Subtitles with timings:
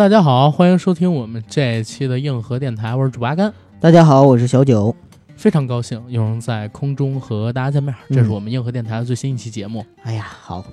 [0.00, 3.52] 大家好，欢迎收听我们这一期的硬核电台，我是主八甘。
[3.78, 4.96] 大家好，我是小九，
[5.36, 9.84] 非常高兴又能在空中和大家见面，这是我们硬核电台的最新一期节目。
[10.04, 10.64] 哎呀，好，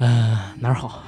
[0.00, 1.02] 呃，哪儿好？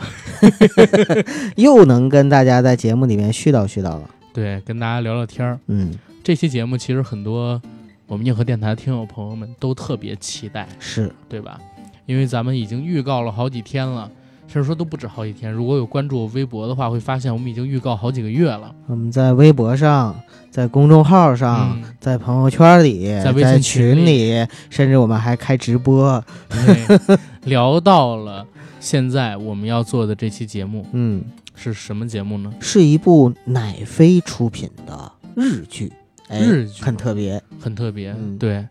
[1.56, 4.08] 又能跟大家在节目里面絮叨絮叨了。
[4.32, 5.60] 对，跟大家聊聊天儿。
[5.66, 5.92] 嗯，
[6.22, 7.60] 这期节目其实很多
[8.06, 11.60] 我们硬核电台的听友朋友们都特别期待，是对吧？
[12.06, 14.10] 因为咱们已经预告了好几天了，
[14.46, 15.52] 甚至说都不止好几天。
[15.52, 18.74] 如果有关注我微博的话，会发现我们已经预告好几个月了。
[18.86, 20.14] 我们在微博上，
[20.50, 26.22] 在公众号上，嗯在朋友圈里，在在微信群群里甚至我们还开直播。
[26.48, 28.46] 对，聊到了
[28.78, 32.52] 现在我们要做的这期节目嗯，是什么节目呢？
[32.60, 35.92] 是一部奶飞出品的日剧，
[36.28, 37.42] 哎、日剧很特别。
[37.58, 38.12] 很特别。
[38.12, 38.66] 嗯对，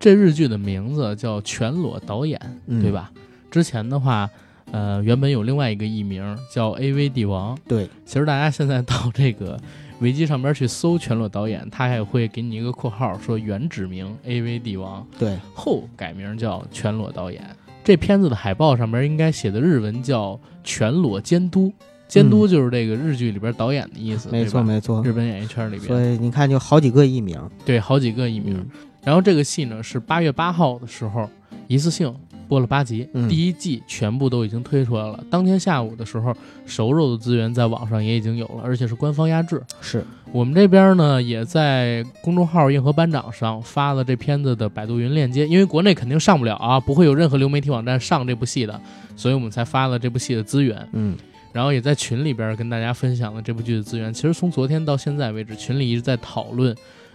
[0.00, 3.12] 这日剧的名字叫《全裸导演》，嗯对吧？
[3.50, 4.28] 之前的话，
[4.72, 7.56] 呃，原本有另外一个艺名叫 AV 帝王。
[7.66, 9.58] 对，其实大家现在到这个
[10.00, 17.42] 维基上边去搜“全裸导演”，他还会给你一个括号，说原指名 AV 帝王，对，后改名叫全裸导演。
[17.82, 21.72] 这片子的海报上边应该写的日文叫“全裸监督”，
[22.06, 25.02] 监督就是这个日剧里边导演的意思，嗯没错没错。
[25.02, 27.40] 日本演艺圈里边所以你看，就好几个艺名。
[27.64, 28.54] 对好几个艺名。
[28.56, 28.66] 嗯
[29.04, 31.26] 然后这个戏呢是八月八号的时候
[31.66, 32.14] 一次性
[32.48, 35.22] 播了八集，嗯第一季全部都已经推出来了。
[35.30, 39.62] 当天下午的时候，熟肉的资源在网上也已经有了，而且是官方压制。
[39.80, 48.80] 是，我们这边呢也在公众号“硬核班长”上发了这片子的百度云链接，因为国内肯定上不了啊，不会有任何流媒体网站上这部戏的，
[49.14, 50.88] 所以我们才发了这部戏的资源。
[50.92, 51.14] 嗯，
[51.52, 54.12] 然后也在群里边跟大家分享了这部剧的资源。
[54.12, 56.74] 其实从昨天到现在为止，群里一直在讨论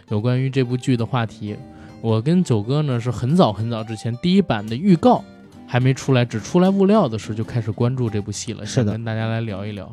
[0.10, 1.56] 有关于这部剧的话题。
[2.04, 5.24] 我跟九哥呢是很早很早之前第一版的预告
[5.66, 9.90] 还没出来，只出来物料的时候就开始关注这部戏了，是的想跟大家来聊一聊。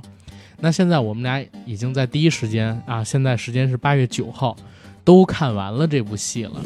[0.59, 4.57] 那现在我们俩已经在第一时间啊，现在时间是八月九号，
[5.05, 6.61] 都看完了这部戏了。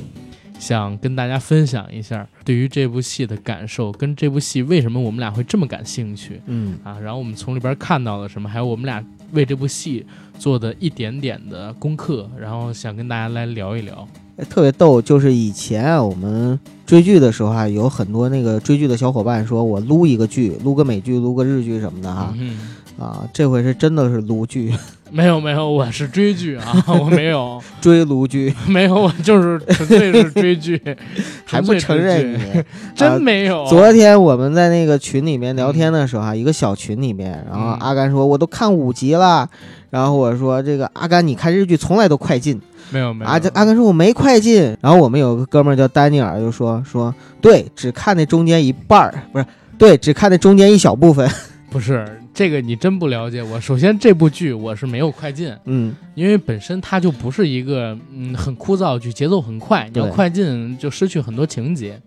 [0.58, 6.40] 想跟大家分享一下对于这部戏的感受，跟这部戏为什么我们俩会这么感兴趣。
[6.46, 9.04] 嗯，啊，然后我们从里边看到了什么，还有我们俩
[9.34, 10.04] 为这部戏
[10.38, 14.06] 做的一点点的功课，然后想跟大家来聊一聊。
[14.50, 22.34] 特别逗，就是以前啊，我们追剧的时候啊，有很多那个追剧的小伙伴说，我撸一个剧，撸个美剧，撸个日剧什么的哈。
[22.36, 22.58] 嗯，
[22.98, 24.72] 啊，这回是真的是撸剧，
[25.10, 30.80] 没有没有，我是追剧啊， 我没有追撸剧，没有，我就是纯粹是追剧，
[31.44, 32.64] 还不承认你。
[32.94, 33.66] 真没有。
[33.66, 39.48] 昨天我们在那个群里面聊天的时候啊，一个小群里面，然后嗯阿甘说我都看五集了，
[39.90, 42.60] 然后我说这个阿甘你看日剧从来都快进，
[42.90, 49.44] 没有没有，阿阿甘说我没快进，然后我们有个哥们儿叫丹尼尔就说说对，只看那中间一半儿，不是
[49.76, 51.28] 对，只看那中间一小部分，
[51.68, 53.60] 不是这个你真不了解我。
[53.60, 61.98] 首先这部剧我是没有快进，嗯，因为本身它就不是一个嗯很枯燥的剧，节奏很快，你要快进就失去很多情节。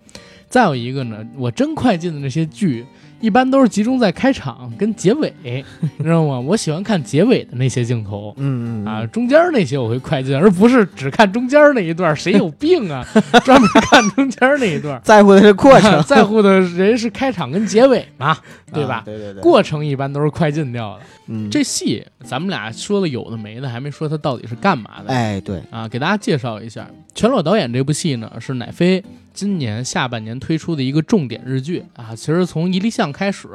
[0.49, 2.85] 再有一个呢，我真快进的那些剧，
[3.19, 6.39] 一般都是集中在开场跟结尾， 你知道吗？
[6.39, 8.33] 我喜欢看结尾的那些镜头。
[8.38, 12.16] 嗯嗯啊，，中间那些我会快进，而不是只看中间那一段。
[12.16, 13.06] 谁有病啊？
[13.44, 18.38] 专门看中间那一段，在乎的是过程， 在乎的人是开场跟结尾嘛，
[18.73, 18.95] 对吧？
[18.97, 21.03] 啊对对对，过程一般都是快进掉的。
[21.29, 25.13] 嗯这戏咱们俩说了有的没的，还没说它到底是干嘛的。
[25.13, 26.83] 哎对，啊，给大家介绍一下
[27.13, 29.03] 《全裸导演》这部戏呢，是乃飞
[29.37, 32.15] 今年下半年推出的一个重点日剧啊。
[32.15, 33.47] 其实从一立项开始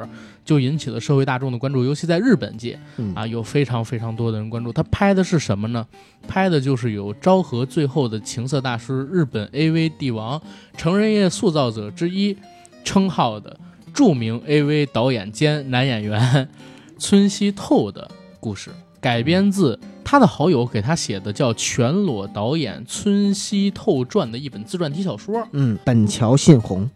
[0.44, 4.72] 就引起了社会大众的关注，尤其在日本界嗯啊，有非常非常多的人关注。
[4.72, 5.84] 他拍的是什么呢？
[6.28, 10.40] 拍的就是有昭和最后的情色大师、日本 AV 帝王、
[10.76, 12.36] 成人业塑造者之一
[12.84, 13.58] 称号的
[13.92, 16.48] 著名 AV 导演兼男演员
[16.96, 18.08] 村西透的
[18.38, 18.70] 故事，
[19.00, 25.46] 改编自他的好友给他写的叫《全裸导演村西透传》的一本自传体小说。
[25.52, 26.88] 嗯，本桥信宏，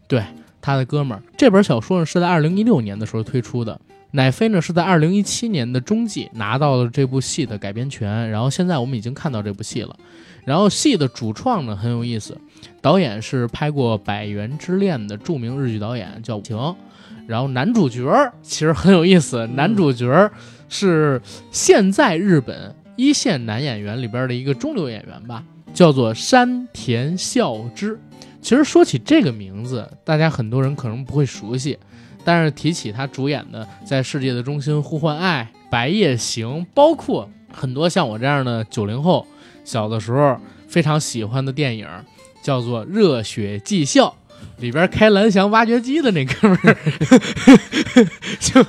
[0.61, 3.81] 他的哥们儿，这本小说呢是在二零一六年的时候推出的。
[4.12, 9.94] 乃飞呢是在二零一七年的中季拿到了这部戏的改编权，然后现在我们已经看到这部戏了。
[10.44, 12.37] 然后戏的主创呢很有意思，
[12.81, 16.75] 导演是拍过《百元之恋》的著名日剧导演叫晴，
[17.26, 20.32] 然后男主角儿其实很有意思，男主角儿
[20.69, 21.20] 是
[21.50, 27.98] 现在日本一线男演员里边的一个中流演员吧，叫做山田孝之。
[28.40, 31.78] 其实说起这个名字，大家很多人可能不会熟悉，
[32.25, 39.26] 但是提起他主演的《在世界的中心呼唤爱》《白夜行》，包括很多像我这样的九零后
[39.64, 40.37] 小的时候
[40.69, 41.88] 非常喜欢的电影，
[42.42, 44.08] 叫做《热血技校》。
[44.58, 46.76] 里边开蓝翔挖掘机的那哥们儿，
[48.38, 48.64] 就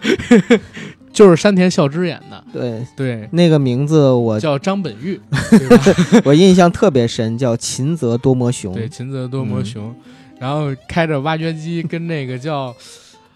[1.17, 5.19] 就是山田孝之演的，对，对，那个名字我叫张本煜，
[5.49, 6.21] 对吧？
[6.23, 8.71] 我印象特别深，叫秦泽多摩雄。
[8.75, 9.95] 对，秦泽多摩雄，
[10.37, 12.71] 然后开着挖掘机跟那个叫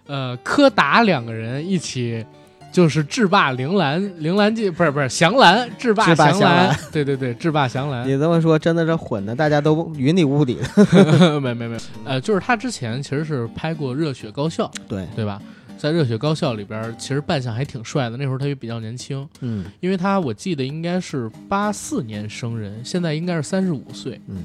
[0.06, 2.24] 呃柯达两个人一起。
[2.72, 8.08] 就是制霸铃兰，铃兰记不是不是祥兰，制霸祥兰，对对对，制霸祥兰。
[8.08, 10.58] 你这么说真的是混的，大家都 云里雾里
[11.20, 11.38] 的。
[11.42, 11.76] 没没没，
[12.06, 15.42] 呃，就是他之前其实是拍过《热血高校》，对对吧？
[15.82, 18.16] 在《热血高校》里边，其实扮相还挺帅的。
[18.16, 24.44] 那时候他也比较年轻，嗯，因为他我记得应该是八四年生人，现在应该是三十五岁，嗯，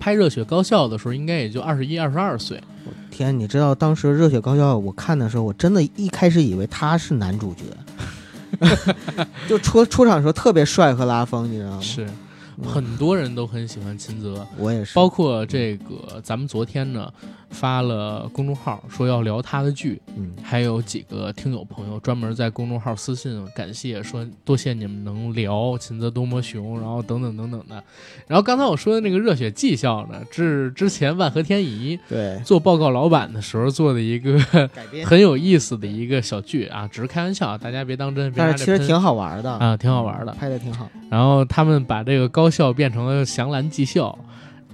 [0.00, 2.60] 拍《热血高校》的时候应该也就二十一、二十二岁。
[3.08, 8.66] 天，你知道当时《热血高校》我看的时候，我真的一开始以为他是男主角，
[9.46, 11.80] 就出出场的时候特别帅和拉风，你知道吗？
[11.80, 12.04] 是。
[12.62, 14.94] 很多人都很喜欢秦泽，我也是。
[14.94, 17.12] 包括这个，咱们昨天呢
[17.50, 27.82] 发了公众号说要聊他的剧，嗯，还有几个听友朋友专门在公众号私信感谢，说多谢你们能聊秦泽多么熊，然后等等等等的。
[28.26, 34.38] 然后刚才我说的那个热血技校呢，是之前万和天宜对做报告老板的时候做的一个
[35.04, 38.32] 很有意思的一个小剧啊，只是开玩笑，大家别当真。
[38.36, 40.88] 但是其实挺好玩的啊，挺好玩的，拍的挺好。
[41.10, 44.18] 然后他们把这个高校变成了祥兰技校，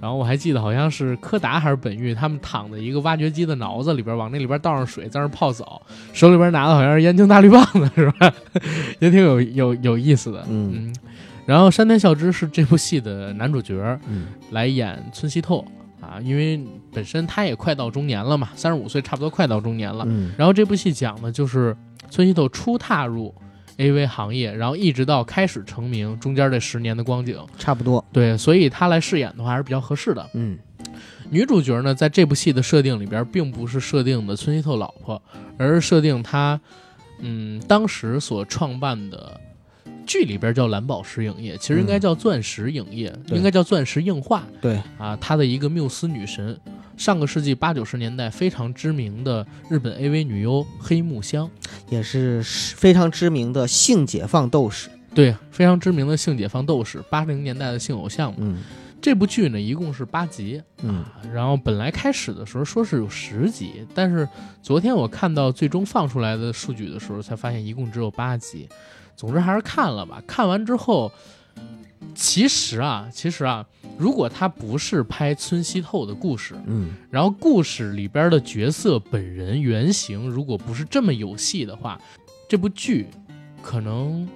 [0.01, 5.79] 然后我还记得好像是柯达还是本玉，他们躺在一个挖掘机的脑子里边，往那里边倒上水，在那泡澡，
[6.11, 8.33] 手里边拿的好像是燕京大绿棒子，是吧？
[8.97, 10.43] 也挺有有有意思的。
[10.49, 10.91] 嗯，
[11.45, 13.75] 然后山田孝之是这部戏的男主角，
[14.07, 15.63] 嗯，来演村西透
[16.01, 16.59] 啊，因为
[16.91, 20.03] 本身他也快到中年了嘛，三十五岁差不多快到中年了。
[20.07, 21.77] 嗯，然后这部戏讲的就是
[22.09, 23.31] 村西透初踏入。
[23.81, 24.05] A.V.
[24.05, 28.03] 行业，然后一直到开始成名，中间这十年的光景差不多。
[28.13, 30.29] 对，所以她来饰演的话还是比较合适的。
[30.35, 30.55] 嗯，
[31.31, 35.19] 女主角呢，在这部戏的设定里边，并不是设定的村西透老婆，
[35.57, 36.61] 而是设定她，
[37.21, 39.39] 嗯，当时所创办的
[40.05, 44.43] 剧里边叫蓝宝石影业，其实应该叫钻石影业，应该叫钻石映画。
[44.61, 46.59] 对啊，她的一个缪斯女神。
[47.01, 51.49] 上个世纪八九十年代非常知名的日本 AV 女优黑木香，
[51.89, 54.87] 也是非常知名的性解放斗士。
[55.15, 58.37] 对，非常知名的性解放斗士，八零年代的性偶像嘛。
[58.41, 58.59] 嗯，
[59.01, 61.03] 这部剧呢一共是八集，嗯，
[61.33, 64.29] 然后本来开始的时候说是有十集，但是
[64.61, 68.69] 昨天我看到最终放出来的数据的时候，才发现一共只有八集。
[69.15, 71.11] 总之还是看了吧，看完之后。
[72.13, 73.65] 其实啊，其实啊，
[73.97, 81.99] 如果他不是拍村西透的故事，嗯，然后故事里边的角色本人原型如果不是这么有戏的话，
[82.49, 83.07] 这部剧
[83.61, 84.27] 可能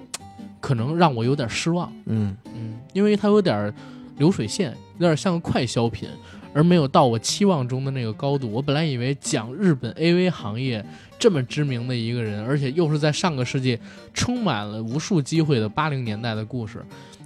[0.60, 3.72] 可能让我有点失望，嗯嗯，因为它有点
[4.18, 6.08] 流水线，有点像个快消品，
[6.54, 8.50] 而没有到我期望中的那个高度。
[8.50, 10.84] 我本来以为讲日本 AV 行业
[11.18, 13.78] 这么知名的一个人，而且又是在上个世纪
[14.14, 16.82] 充满了无数机会的八零年代的故事。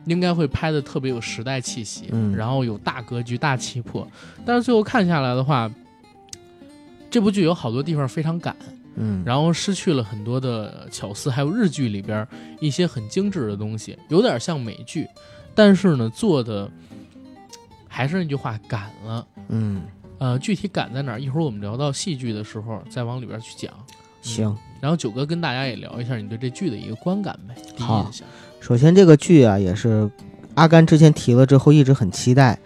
[0.06, 4.06] 应该会拍的特别有时代气息，嗯，然后有大格局、大气魄，
[4.44, 5.70] 但是最后看下来的话，
[7.10, 8.56] 这部剧有好多地方非常赶，
[8.96, 12.26] 嗯，然后失去了很多的巧思，还有日剧里边
[12.60, 15.06] 一些很精致的东西，有点像美剧，
[15.54, 16.70] 但是呢，做的
[17.88, 19.82] 还是那句话，赶了，嗯，
[20.18, 21.20] 呃，具体赶在哪儿？
[21.20, 23.72] 一会儿我们聊到戏剧的时候再往里边去讲。
[24.22, 28.28] 行，然后九哥跟大家也聊一下你对这剧的一个观感呗，第一印象。
[28.60, 30.08] 首先，这个剧啊，也是
[30.54, 32.58] 阿甘之前提了之后一直很期待，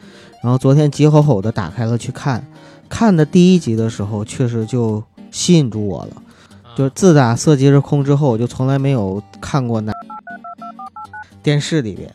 [0.42, 2.46] 然后昨天急吼吼的打开了去看，
[2.88, 6.22] 看的第一集的时候，确实就吸引住我了。
[6.76, 9.92] 就自打《色即是空》之后，我就从来没有看过那
[11.42, 12.12] 电视里边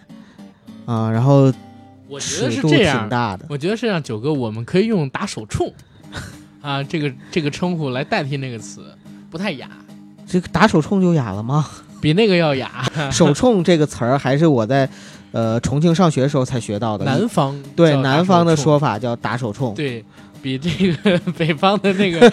[0.86, 1.10] 啊。
[1.10, 1.52] 然后，
[2.10, 3.46] 我觉得是这样，挺大的。
[3.50, 5.74] 我觉得是这样，九哥，我们可以用“打手冲”
[6.62, 8.82] 啊这个这个称呼来代替那个词，
[9.32, 9.70] 不太雅。
[10.28, 11.66] 这个打手冲就雅了吗？
[12.02, 12.70] 比那个要雅。
[13.12, 14.88] 手冲这个词儿还是我在，
[15.32, 17.06] 呃，重庆上学的时候才学到的。
[17.06, 19.74] 南方对南方的说法叫打手冲。
[19.74, 20.04] 对
[20.42, 22.32] 比这个 北方的那个，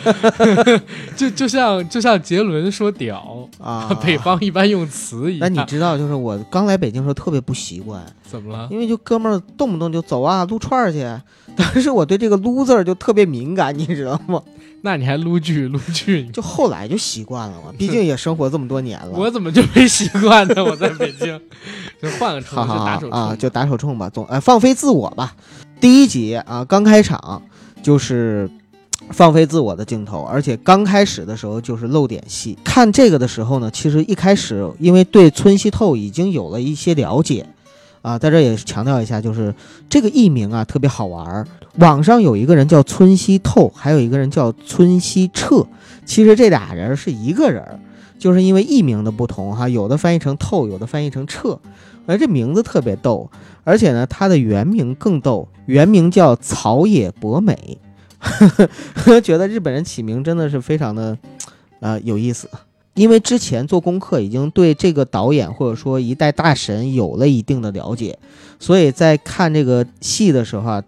[1.16, 5.40] 就就像就像杰伦说屌啊，北方一般用词一样。
[5.40, 8.00] 那你知道，就是我刚来北京时候特别不习惯。
[8.22, 8.68] 怎么了？
[8.70, 11.04] 因为就哥们儿动不动就走啊撸串去，
[11.56, 14.40] 但是我对这个撸字儿就特别敏感，你知道吗？
[14.86, 16.22] 那你还撸剧撸剧？
[16.28, 19.10] 就后来就习惯了嘛，毕竟也生活这么多年了。
[19.18, 20.64] 我怎么就没习惯呢？
[20.64, 21.40] 我在北京，
[22.00, 25.34] 就换个称，就打手啊，就打手冲吧，总呃放飞自我吧。
[25.80, 27.42] 第一集啊，刚开场
[27.82, 28.48] 就是
[29.10, 32.56] 放飞自我的镜头，而且刚开始的时候就是露点戏。
[32.62, 37.44] 看这个的时候呢，其实一开始因为对村西透已经有了一些了解。
[38.06, 39.52] 啊，在这也强调一下，就是
[39.88, 41.44] 这个艺名啊特别好玩儿。
[41.78, 45.66] 网上有一个人叫村西透，还有一个人叫村西彻，
[46.04, 47.80] 其实这俩人是一个人，
[48.16, 51.58] 就是因为艺名的不同哈，有的翻译成透，有的翻译成彻，
[52.06, 53.28] 而这名字特别逗，
[53.64, 57.76] 而且呢，他的原名更逗，原名叫草野博美，
[59.24, 61.18] 觉得日本人起名真的是非常的，
[61.80, 62.48] 呃，有意思。
[62.96, 68.18] 因为之前做功课已经对这个导演或者说一代大神有了一定的了解，
[68.58, 70.82] 所以在看这个戏的时候啊，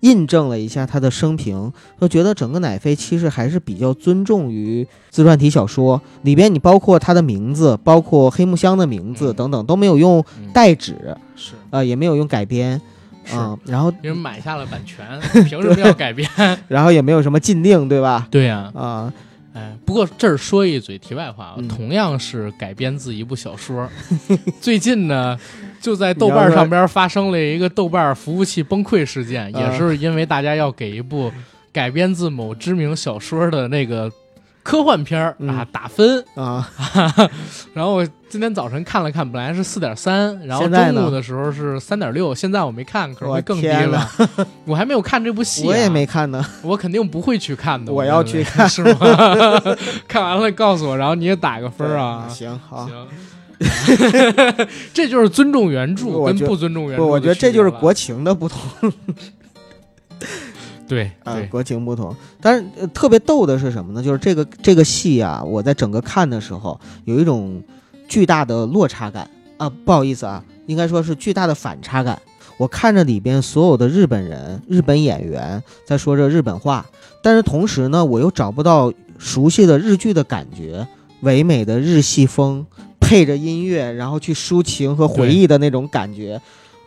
[0.00, 10.52] 印证了一下他的生平，就觉得整个奶飞其实还是比较尊重于自传体小说里边，你包括他的名字，包括黑木香的名字等等都没有用嗯。
[10.52, 11.52] 代指，是。
[11.70, 12.78] 啊、也没有用改编，
[13.24, 13.34] 是。
[13.34, 15.06] 啊、然后别人买下了版权，
[15.48, 16.28] 凭什么要改编？
[16.68, 18.28] 然后也没有什么禁令，对吧？
[18.30, 19.10] 对呀、啊、
[19.54, 23.88] 哎，不过这儿说一嘴题外话同样是改编自一部小说，
[24.60, 25.38] 最近呢，
[25.80, 31.32] 就在豆瓣上边发生了一个豆瓣服务器崩溃事件，啊也是因为大家要给一部
[31.72, 34.10] 改编自某知名小说的那个
[34.64, 36.24] 科幻片儿啊嗯打分。
[36.34, 36.68] 啊，
[37.74, 44.10] 然后我今天早晨看了看，本来是四点三，然后中午的时候是三点六，现在我没看，可能我会更低了。
[44.64, 46.44] 我还没有看这部戏、啊，我也没看呢。
[46.62, 47.92] 我肯定不会去看的。
[47.92, 48.98] 我要去看是吗？
[50.08, 52.26] 看完了告诉我，然后你也打个分啊。
[52.28, 53.06] 行好，行，
[54.92, 58.58] 这就是尊重原著跟不尊重原著我觉得这就是国情的不同
[60.86, 62.14] 对啊对，国情不同。
[62.40, 64.02] 但是、呃特别逗的是什么呢？
[64.02, 67.62] 就是这个这个戏啊，我在整个看的时候有一种
[68.06, 72.20] 巨大的落差感啊，不好意思啊，应该说是巨大的反差感。
[72.56, 76.86] 我看着里边所有的日本人、日本演员在说着日本话，
[77.20, 80.86] 但是同时呢，我又找不到熟悉的日剧的感觉，
[81.22, 82.64] 唯美的日系风
[83.00, 86.40] 配着音乐，然后去抒情和回忆的那种感觉，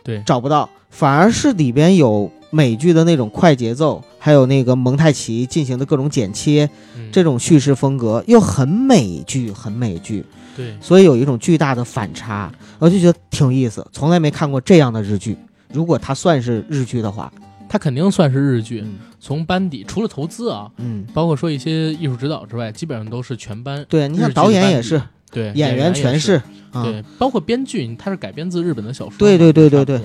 [0.08, 10.24] 对找不到，反而是里边有美剧的那种快节奏，还有那个蒙太奇进行的各种剪切，嗯这种叙事风格又很美剧，很美剧，
[10.56, 15.36] 对所以有一种巨大的反差，我就觉得挺有意思，从来没看过这样的日剧。
[15.70, 17.30] 如果它算是日剧的话，
[17.68, 18.80] 它肯定算是日剧。
[18.82, 23.84] 嗯从班底除了投资啊，嗯，包括说一些艺术指导之外，基本上都是全班。
[23.88, 26.34] 对，你像导演也是，对，演员也全是，
[26.72, 29.18] 啊，对，包括编剧，它是改编自日本的小说。
[29.18, 30.00] 对对对对对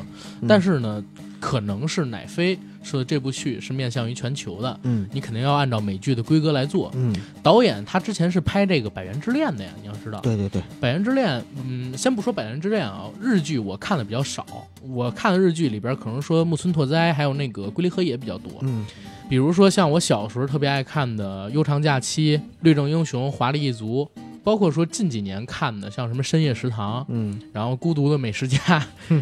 [0.47, 1.03] 但是呢，
[1.39, 6.91] 可能是乃飞说的这部剧是面向于全球的，嗯你肯定要按照美剧的规格来做。
[6.95, 14.45] 嗯，导演他之前是拍这个《百元之恋》的呀，你要知道，对对对，《百元之恋》，嗯，先不说《百元之恋》啊，日剧我看的比较少，
[14.81, 18.85] 我看的日剧里边可能说木村拓哉还有那个龟梨和也比较多，嗯
[19.29, 24.07] 比如说像我小时候特别爱看的《悠长假期》《律政英雄》《华丽一族》。
[24.43, 28.57] 包括说近几年看的，像什么《深夜食堂》，嗯，然后《孤独的美食家》，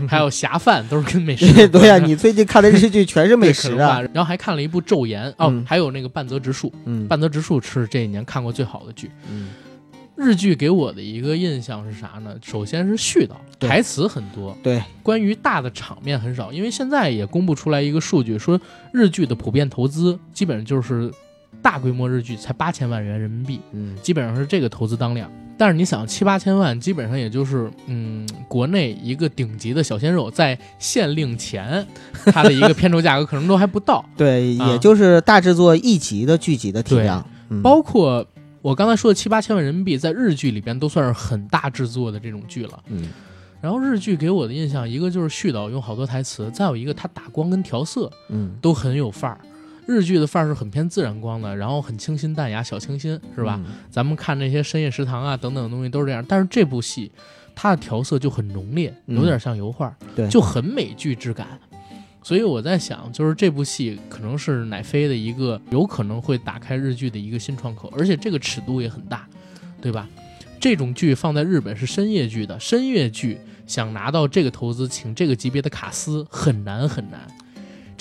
[0.10, 1.68] 还有《侠饭》，都是跟美食。
[1.70, 9.12] 对呀，你最近看的日剧全是美食啊，然后还看了一部《昼颜》，哦，嗯还有那个半泽直树，嗯半泽直树是这一年看过最好的剧。
[9.30, 9.50] 嗯
[10.18, 12.36] 日剧给我的一个印象是啥呢？
[12.44, 13.32] 首先是絮叨，
[13.68, 16.54] 台词很多，对，关于大的场面很少。
[16.54, 18.60] 因为现在也公布出来一个数据，说
[18.94, 21.12] 日剧的普遍投资基本上就是
[21.62, 25.32] 大规模日剧才八千万元人民币，嗯基本上是这个投资当量。
[25.58, 31.86] 但是你想七八千万，基本上也就是嗯，国内一个顶级的小鲜肉在限令前，
[32.25, 34.03] 它的一个片酬价格可能都还不到。
[34.18, 38.25] 对，啊也就是大制作一集的剧集的体量，嗯包括
[38.63, 42.80] 我刚才说的七八千万人民币，在日剧里边都算是很大制作的这种剧了。
[42.88, 43.10] 嗯
[43.62, 49.39] 然后日剧给我的印象，一个就是絮叨，用好多台词；再有一个它打光跟调色嗯，都很有范儿。
[49.86, 53.60] 日剧的范儿是很偏自然光的，然后很清新淡雅、小清新，是吧？
[53.66, 53.74] 嗯？
[53.90, 57.12] 咱们看那些深夜食堂啊等等的东西都是这样，但是这部戏
[57.56, 61.48] 它的调色就很浓烈，嗯有点像油画，对就很美剧质感。
[62.24, 69.28] 所以我在想，就是这部戏可能是乃飞的一个有可能会打开日剧的一个新窗口，而且这个尺度也很大，
[69.82, 70.08] 对吧？
[70.60, 77.22] 这种剧放在日本是深夜剧的，深夜剧想拿到这个投资，请这个级别的卡司很难很难。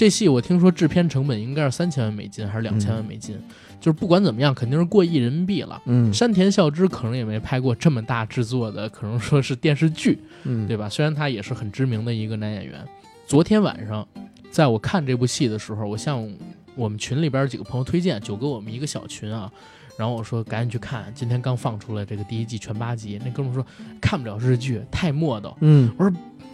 [0.00, 3.38] 这戏我听说制片成本应该是三千万美金还是两千万美金，
[3.78, 5.78] 就是不管怎么样，肯定是过亿人民币了。
[5.84, 10.88] 嗯山田孝之可能也没拍过这么大制作的，可能说是电视剧，嗯，对吧？
[10.88, 12.82] 虽然他也是很知名的一个男演员。
[13.26, 14.08] 昨天晚上，
[14.50, 16.26] 在我看这部戏的时候，我向
[16.74, 19.52] 我们群里边几个朋友推荐，九哥我们一个小群啊，
[19.98, 23.20] 然后我说赶紧去看，今天刚放出来这个第一季全八集。
[23.22, 23.62] 那哥们说
[24.00, 25.92] 看不了日剧，太磨叨，嗯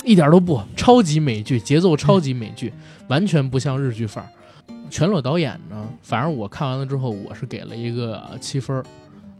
[0.04, 2.72] 一点都不，超级美剧，节奏超级美剧，
[3.08, 4.30] 完全不像日剧范儿。
[4.88, 8.84] 全裸导演呢，反正我看完了之后，我是给了一个呃七分儿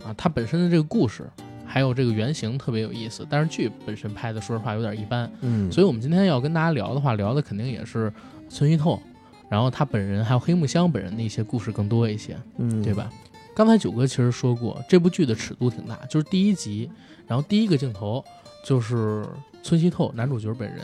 [0.04, 0.12] 啊。
[0.16, 1.25] 他本身的这个故事
[1.64, 5.30] 还有这个原型特别有意思，但是剧本身拍的说实话有点一般。
[5.42, 8.12] 嗯，所以我们今天要跟大家聊的话，聊的肯定也是
[8.48, 9.00] 村一透，
[9.48, 12.92] 然后他本人还有黑木香本人的一些故事更多一些，嗯对？
[12.92, 13.08] 吧？
[13.54, 16.90] 刚才九哥其实说过，这部剧的尺度挺大，就是第一集，
[17.26, 18.25] 然后第一个镜头
[18.64, 19.25] 就是
[19.66, 20.80] 村西透男主角本人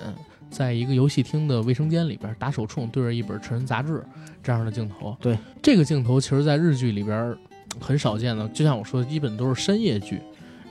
[0.51, 4.03] 在一个游戏厅的卫生间里边打手冲，对着一本成人杂志
[4.43, 5.17] 这样的镜头。
[5.21, 7.33] 对，这个镜头其实在日剧里边
[7.79, 10.21] 很少见的，就像我说的，基本都是深夜剧。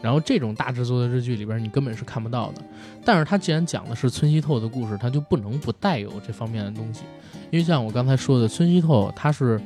[0.02, 2.62] 然后这种大制作的日剧里边，你根本是看不到的。
[3.06, 7.04] 但是它既然讲的是村西透的故事，它就不能不带有这方面的东西。
[7.50, 9.62] 因为像我刚才说的，村西透他是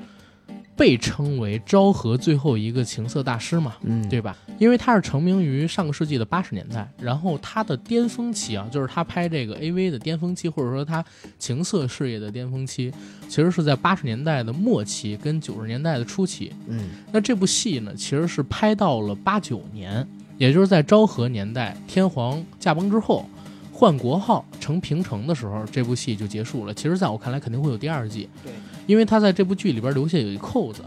[0.75, 4.35] 被称为昭和最后一个情色大师嘛，嗯，对吧？
[4.59, 11.03] 因为他是成名于上个世纪的八十年代，然后他的巅峰期啊，就是他拍这个 AV 的巅峰期，或者说他
[11.39, 12.91] 情色事业的巅峰期，
[13.29, 16.51] 其实是在八十年代的末期跟九十年代的初期。
[16.67, 20.05] 嗯，那这部戏呢，其实是拍到了八九年。
[20.37, 23.25] 也就是在昭和年代，天皇驾崩之后，
[23.71, 26.73] 换国号成平成的时候，这部戏就结束了。
[26.73, 28.27] 其实，在我看来，肯定会有第二季。
[28.43, 28.51] 对，
[28.85, 30.83] 因为他在这部剧里边留下有一扣子。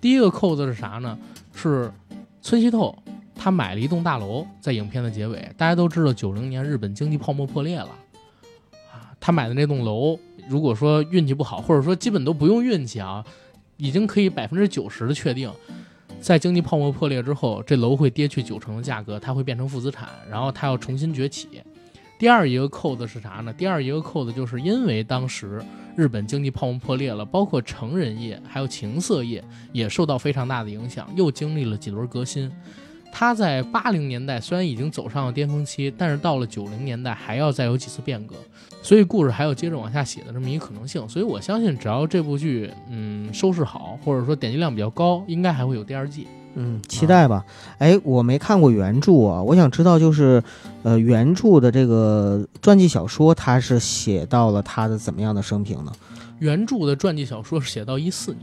[0.00, 1.18] 第一个扣子是啥呢？
[1.54, 1.90] 是
[2.42, 2.96] 村西透
[3.34, 7.88] 他买了一栋大楼，在影片的结尾，大家都知道，九零年日本经济泡沫破裂了
[8.92, 9.12] 啊。
[9.20, 13.24] 他买的那栋楼，如果说运气不好，或者说基本都不用运气啊，
[13.76, 15.50] 已经可以百分之九十的确定。
[16.20, 21.48] 在经济泡沫破裂之后，这楼会跌去九成的价格，它会变成负资产，然后它要重新崛起。
[22.18, 23.52] 第二一个扣子是啥呢？
[23.52, 25.62] 第二一个扣子就是因为当时
[25.96, 32.52] 日本经济泡沫破裂了，包括成人业还有情色业也受到非常大的影响，又经历了几轮革新。
[33.12, 38.36] 他在八零年代虽然已经走上了巅峰期，但是到了九零年代还要再有几次变革，
[38.82, 41.08] 所以故事还有接着往下写的这么一个可能性。
[41.08, 46.26] 所以我相信，只要这部剧嗯收视好，或者说点击量比较高，应该还会有第二季。
[46.56, 47.44] 嗯，期待吧。
[47.78, 50.42] 哎，我没看过原著啊，我想知道就是，
[50.82, 55.92] 呃，原著的这个传记小说，它是写到了他的怎么样的生平呢？
[56.40, 58.42] 原著的传记小说是写到一四年。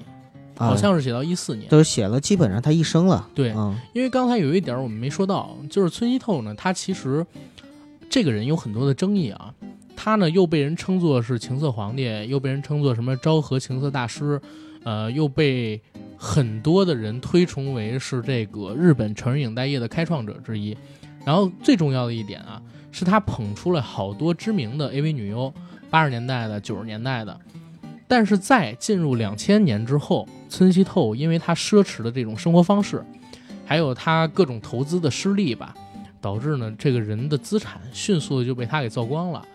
[0.55, 3.27] 好像是写到一四年，都是写了基本上他一生了。
[3.33, 7.25] 对，嗯，因为刚才有一点我们没说到，就是村西透呢，他其实
[8.07, 9.51] 这个人有很多的争议啊。
[9.95, 14.39] 他呢又被人称作是情色皇帝，又被人称作什么昭和情色大师，
[14.83, 15.81] 呃，又被
[16.25, 20.75] 很多的人推崇为是这个日本成人影带业的开创者之一。
[21.25, 22.61] 然后最重要的一点啊，
[22.93, 25.53] 是他捧出了好多知名的 AV 女优，
[25.89, 27.37] 八十年代的、九十年代的。
[28.07, 33.03] 但是在进入两千年之后，村西透因为他奢侈的这种生活方式，
[33.65, 35.75] 还有他各种投资的失利吧，
[36.21, 39.45] 导致呢这个人的资产迅速的就被他给造光了。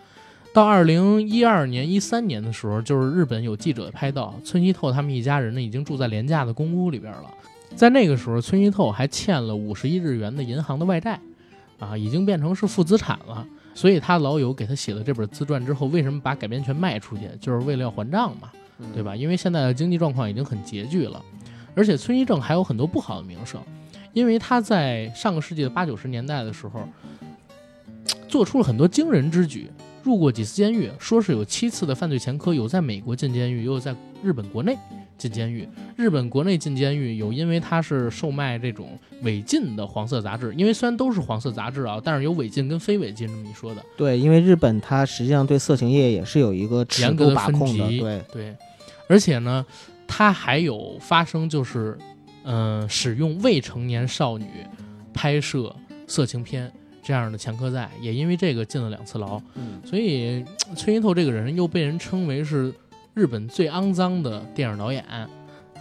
[0.51, 7.31] 到二零一二年、一三年的时候，就是日本有记者拍到村西透他们一家人呢已经住在廉价的公屋里边了。
[7.75, 11.19] 在那个时候，村西透还欠了五十亿日元的银行的外债，
[11.77, 13.45] 啊，已经变成是负资产了。
[13.75, 17.29] 所以他老友给他写了这本自传之后，为什么把改编权卖出去？
[17.39, 18.49] 就是为了要还账嘛，
[18.93, 19.15] 对吧？
[19.15, 21.23] 因为现在的经济状况已经很拮据了，
[21.75, 23.61] 而且村一正还有很多不好的名声，
[24.11, 26.81] 因为他在上个世纪的八九十年代的时候，
[28.27, 29.69] 做出了很多惊人之举，
[30.03, 34.77] 入过几次监狱，说是有七次的犯罪前科，有在美国进监狱，也有在日本国内。
[35.17, 43.83] 进监狱，日本国内进监狱有因为他是售卖这种违禁的黄色杂志，因为虽然都是黄色杂志啊，但是有违禁跟非违禁这么一说的。
[43.97, 47.85] 对，因为日本它实际上对色情业也是有一个严格的把控的。
[47.99, 48.55] 对对，
[49.09, 49.65] 而且呢，
[50.07, 51.97] 它还有发生就是，
[52.45, 54.45] 嗯，使用未成年少女
[55.13, 55.75] 拍摄
[56.07, 56.71] 色情片
[57.09, 59.41] 这样的前科在，也因为这个进了两次牢。
[59.55, 60.45] 嗯，所以
[60.75, 62.71] 崔一透这个人又被人称为是。
[63.15, 65.03] 日本最肮脏的电影导演，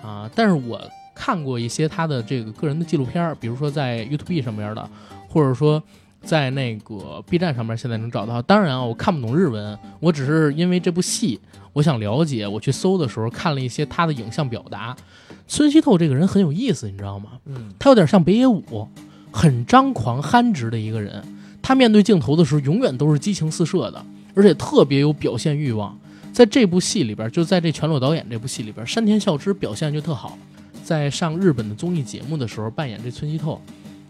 [0.03, 0.29] 啊！
[0.35, 0.81] 但是我
[1.15, 4.91] 看过一些他的这个个人的纪录片，比如说在 YouTube 上面的，
[5.29, 5.81] 或者说
[6.23, 8.43] 在那个 B 站上面，现在能找到。
[8.43, 11.39] 当然啊，我看不懂日文，我只是因为这部戏，
[11.75, 14.97] 我想了解，我去搜的时候看了一些他的影像表达。
[15.47, 17.33] 孙希透这个人很有意思，你知道吗？
[17.45, 18.89] 嗯，他有点像北野武，
[19.39, 21.23] 很张狂憨直的一个人。
[21.63, 25.97] 他面对镜头的时候，永远都是激情四射的，而且特别有表现欲望。
[26.33, 30.37] 在这部戏里边，就在这全裸导演这部戏里边，山田孝之表现就特好。
[30.83, 33.63] 在上日本的综艺节目的时候，扮演这村西透，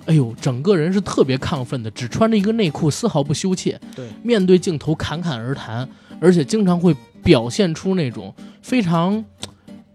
[0.06, 3.78] 哎呦，整个人是特别亢奋的，只穿着一个内裤，丝毫不羞怯。
[3.94, 5.86] 对，面对镜头侃侃而谈，
[6.20, 9.22] 而且经常会表现出那种非常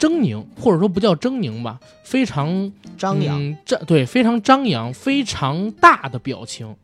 [0.08, 6.76] 狰狞，或者说不叫狰狞吧，非常张扬，这对非常张扬、非常大的表情。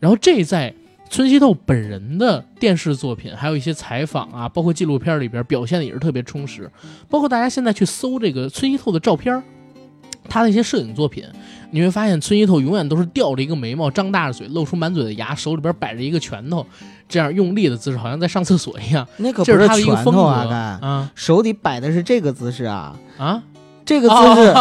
[0.00, 0.74] 然后这在。
[1.10, 6.70] 村西透本人的电视作品，还有一些采访啊，包括纪录片里边表现的也是特别充实。
[7.08, 9.42] 包括大家现在去搜这个村西透的照片，
[10.28, 11.24] 他的一些摄影作品，
[11.70, 16.66] 你会发现村西透永远都是吊着一个眉毛，张大着嘴，露出满嘴的牙，手里边摆着一个拳头，
[17.08, 19.06] 这样用力的姿势，好像在上厕所一样。
[19.16, 20.22] 那可不是一个风格。
[20.22, 22.94] 啊，手里摆的是这个姿势啊。
[23.16, 23.42] 啊，
[23.84, 24.54] 这个姿势。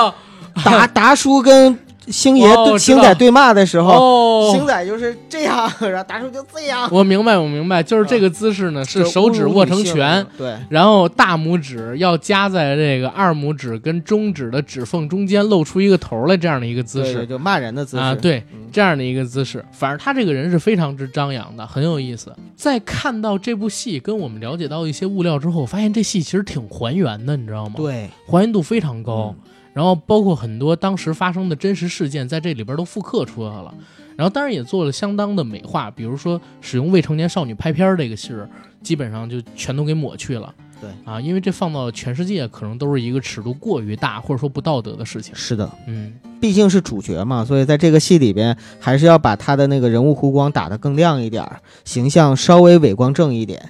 [0.63, 1.77] 达达 叔跟
[2.07, 17.25] 星爷对星仔对骂的时候，哦，星仔就是这样，然后达叔就这样，我明白，我明白，就是这个姿势呢，是手指握成拳，，对，然后大拇指要夹在这个二拇指跟中指的指缝中间，露出一个头来，这样的一个姿势。
[17.25, 18.03] 就骂人的姿势。
[18.03, 19.63] 啊，，对嗯，这样的一个姿势。
[19.71, 22.33] 反正他这个人是非常之张扬的，很有意思。
[22.55, 29.35] 在看到这部戏跟我们了解到一些物料之后，发现这戏其实挺还原的，你知道吗？，对，还原度非常高。
[29.37, 29.43] 嗯
[29.77, 33.71] 然后包括很多当时发生的真实事件，在这里边都复刻出来了。
[34.15, 38.49] 然后当然也做了相当的美化，比如说使用未成年少女拍片儿这个事儿，
[38.81, 40.51] 基本上就全都给抹去了。
[40.81, 45.35] 对啊，因为这放到全世界可能都是一个尺度过于大或者说不道德的事情。
[45.35, 45.69] 是的。
[45.85, 46.11] 嗯，
[46.41, 53.61] 毕竟是主角嘛，所以在这个戏里边，还是要把他的那个人物弧光打得更亮一点儿，形象稍微伟光正一点。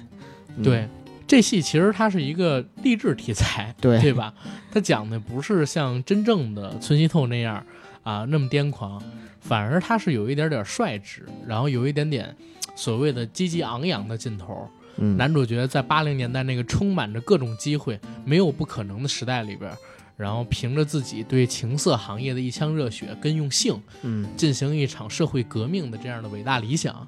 [0.56, 0.88] 嗯、对，
[1.28, 4.34] 这戏其实它是一个励志题材，对对吧？
[4.72, 7.64] 它讲的不是像真正的村西透那样
[8.02, 9.00] 啊那么癫狂，
[9.38, 12.34] 反而它是有一点点率直，然后有一点点
[12.74, 14.68] 所谓的积极昂扬的劲头。
[14.96, 19.70] 嗯，男主角在八零年代那个充满着各种机会、没有不可能的时代里边，
[20.16, 27.06] 然后凭着自己对情色行业的一腔热血跟用性，嗯，进行一场社会革命的这样的伟大理想，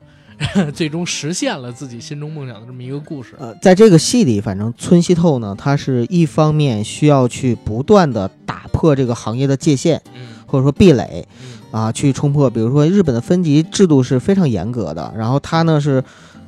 [0.74, 3.34] 最终实现了自己心中梦想的这么一个故事。
[3.38, 12.48] 呃，在这个戏里，反正村西透呢，他是一方面需要去不断的打破这个行业的界限，嗯或者说壁垒嗯啊，去冲破。
[12.50, 16.02] 比如说日本的分级制度是非常严格的，然后他呢是，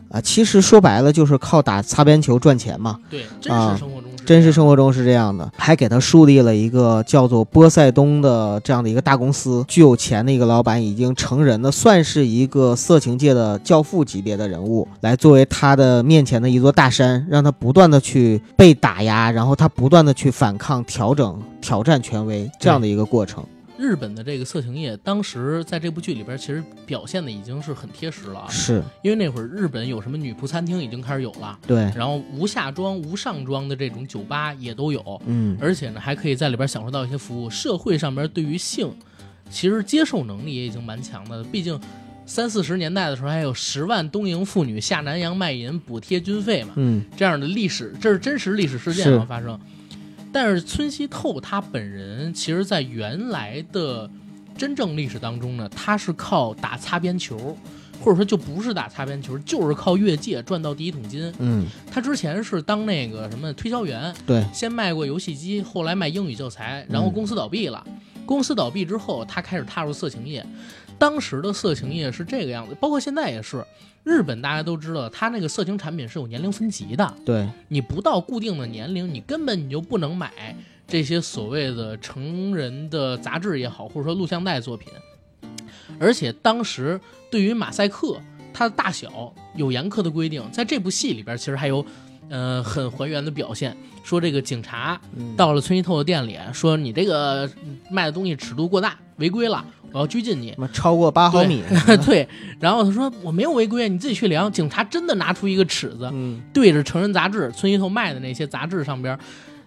[0.08, 2.98] 啊，其实说白了就是靠打擦边球赚钱嘛。
[3.08, 23.44] 对，真啊实生活中真实生活中是这样的，还给他树立了一个叫做波塞冬的这样的一个大公司，巨有钱的一个老板，已经成人的，算是一个色情界的教父级别的人物，来作为他的面前的一座大山，让他不断的去被打压，然后他不断的去反抗、调整、挑战权威这样的一个过程。
[23.78, 37.50] 日本的这个色情业，当时在这部剧里边其实表现的已经是很贴实了啊，是因为那会儿日本有什么女仆餐厅已经开始有了，对，然后无下装、无上装的这种酒吧也都有，嗯，而且呢还可以在里边享受到一些服务。
[37.50, 38.94] 社会上边对于性，
[39.50, 41.80] 其实接受能力也已经蛮强的，毕竟。
[42.24, 49.58] 三四十年代的时候，还有十万东瀛妇女下南洋卖淫补贴军费嘛，嗯，这样的历史，这是真实历史事件是啊发生。
[50.32, 54.08] 但是村西透他本人，其实在原来的
[54.56, 57.56] 真正历史当中呢，他是靠打擦边球，
[58.00, 61.32] 或者说就不是打擦边球，就是靠越界赚到第一桶金。
[61.38, 67.84] 嗯，他之前是当那个什么推销员，对，先卖过游戏机，后来卖英语教材，然后公司倒闭了。
[68.24, 70.46] 公司倒闭之后，他开始踏入色情业。
[70.98, 73.64] 当时的色情业是这个样子，包括现在也是。
[74.04, 80.56] 日本大家都知道，它那个色情产品是有年龄分级的，对，你不到固定的年龄，你根本你就不能买
[80.88, 84.92] 这些所谓的成人的杂志也好，或者说录像带作品。
[86.00, 87.00] 而且当时
[87.30, 88.20] 对于马赛克
[88.52, 91.86] 它的大小有严苛的规定，在这部戏里边其实还有，
[92.28, 97.48] 呃，很还原的表现，说这个警察嗯到了村西透的店里，说你这个
[97.90, 100.56] 卖的东西尺度过大，违规了，我要拘禁你。
[100.72, 101.62] 超过八毫米，
[102.04, 104.50] 对， 然后他说我没有违规，你自己去量。
[104.50, 109.16] 警察真的拿出一个尺子，嗯，对着成人杂志村西透卖的那些杂志上边，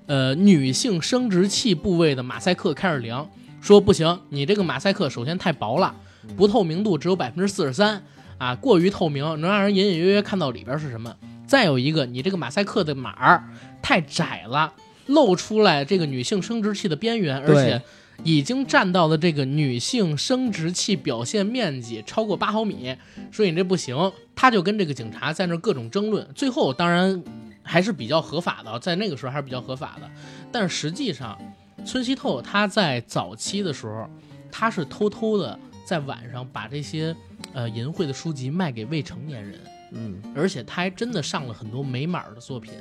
[0.07, 3.27] 呃，女性生殖器部位的马赛克开始量，
[3.61, 5.95] 说不行，你这个马赛克首先太薄了，
[6.35, 8.03] 不透明度只有百分之四十三
[8.37, 11.15] 啊，过于透明能让人隐隐约约看到里边是什么。
[11.47, 13.43] 再有一个，你这个马赛克的码儿
[13.85, 14.73] 太窄了，
[15.05, 17.79] 露出来这个女性生殖器的边缘，而且
[18.23, 22.97] 已经占到了这个女性生殖器表现面积超过八毫米，
[23.29, 23.95] 说你这不行，
[24.33, 27.23] 他就跟这个警察在那儿各种争论，最后当然
[27.61, 30.09] 还是比较合法的，在那个时候还是比较合法的，
[30.51, 31.39] 但是实际上，
[31.85, 34.09] 村西透他在早期的时候，
[34.51, 37.15] 他是偷偷的在晚上把这些
[37.53, 39.59] 呃淫秽的书籍卖给未成年人，
[39.91, 42.73] 嗯，而且他还真的上了很多没码的作品，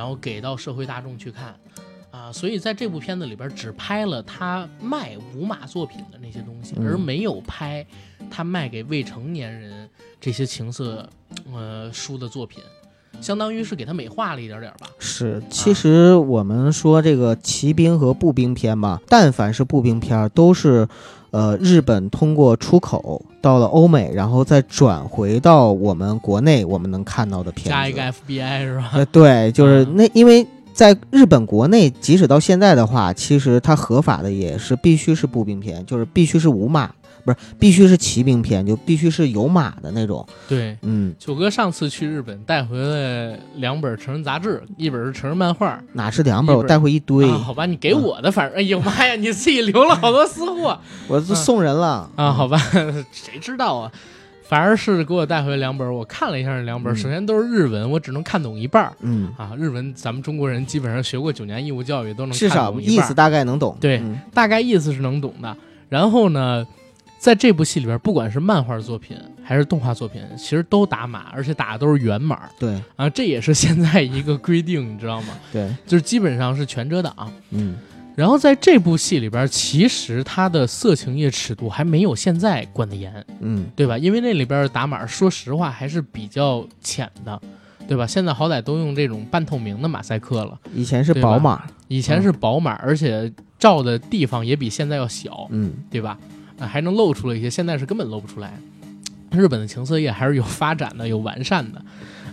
[0.00, 1.54] 然后给到社会大众去看。
[2.10, 7.86] 啊，所以在这部片子里边只拍了他卖无码作品的那些东西，嗯而没有拍
[8.30, 11.08] 他卖给未成年人这些情色
[11.52, 12.62] 呃书的作品，
[13.20, 14.86] 相当于是给它美化了一点点吧。
[14.98, 20.86] 是，其实我们说这个骑兵和步兵片吧，但凡是步兵片儿，都是，
[21.30, 27.70] 呃，日本通过出口到了欧美，然后再转回到我们国内，我们能看到的片子。
[27.70, 28.90] 加一个 FBI 是吧？
[28.94, 36.90] 呃，对，就是嗯那，因为在日本国内，即使到现在的话，其实它合法的也是必须是步兵片，就是必须是无码
[37.24, 40.26] 不是必须是骑兵片，就必须是有马的那种。
[40.48, 46.54] 对，嗯，九哥上次去日本带回来两本成人杂志，一本是成人漫画，哪是两本？
[46.54, 50.78] 本我带回一堆，啊，好吧，你给我的，反正哎呦妈呀，你自己留了好多私货
[51.08, 52.58] 我都送人了啊，好吧，
[53.12, 53.92] 谁知道啊？
[54.48, 59.52] 反而是给我带回两本，我看了一下这两本，嗯首先都是日文，我只能看懂一半儿嗯，啊。
[59.56, 63.76] 日文咱们中国人基本上学过九年义务教育，都能至少看懂一半儿意思大概能懂。
[63.80, 65.56] 对嗯大概意思是能懂的。
[65.88, 66.66] 然后呢，
[67.20, 75.34] 在这部戏里边，不管是漫画作品还是动画作品，其实都打码，而且打的都是原码对啊，这也是现在一个规定，你知道吗？
[75.52, 77.30] 对，就是基本上是全遮挡。
[77.50, 77.76] 嗯
[78.16, 83.96] 然后在这部戏里边，其实它的色情业尺度还没有现在管得严，嗯对吧？
[83.96, 87.40] 因为那里边的打码，说实话还是比较浅的，
[87.86, 88.06] 对吧？
[88.06, 91.64] 现在好歹都用这种半透明的马赛克了，以前是宝马。
[91.88, 96.18] 以前是薄码，而且照的地方也比现在要小，嗯对吧？
[96.60, 98.52] 啊，还能露出来一些，现在是根本露不出来。
[99.32, 101.82] 日本的情色业还是有发展的，有完善的，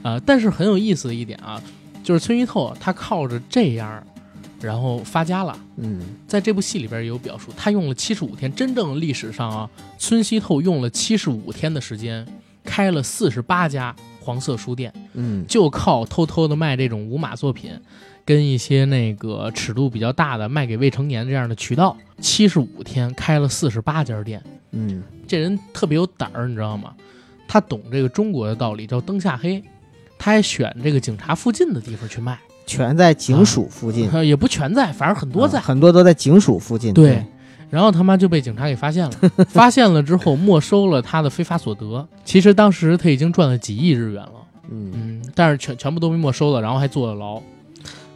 [0.04, 1.62] 呃，但是很有意思的一点啊，
[2.04, 4.04] 就是村一透他靠着这样，
[4.60, 5.58] 然后发家了。
[5.76, 12.26] 嗯在这部戏里边也有表述，他用了七十五天，真正历史上啊，村西透用了七十五天的时间，
[12.64, 17.72] 开了四十八家黄色书店，嗯就靠偷偷的卖这种无码作品，
[18.28, 26.94] 跟一些那个尺度比较大的卖给未成年这样的渠道，七十五天开了四十八家店，嗯这人特别有胆儿，你知道吗？
[27.48, 29.64] 他懂这个中国的道理，叫灯下黑，
[30.20, 35.62] 他还选这个警察附近的地方去卖，全在警署附近，也不全在，反正很多在啊。
[35.66, 36.94] 很多都在警署附近。
[36.94, 37.26] 对，
[37.70, 39.12] 然后他妈就被警察给发现了，
[39.48, 42.06] 发现了之后没收了他的非法所得。
[42.26, 44.34] 其实当时他已经赚了几亿日元了，
[44.70, 47.42] 嗯，嗯，但是全全部都被没收了，然后还坐了牢，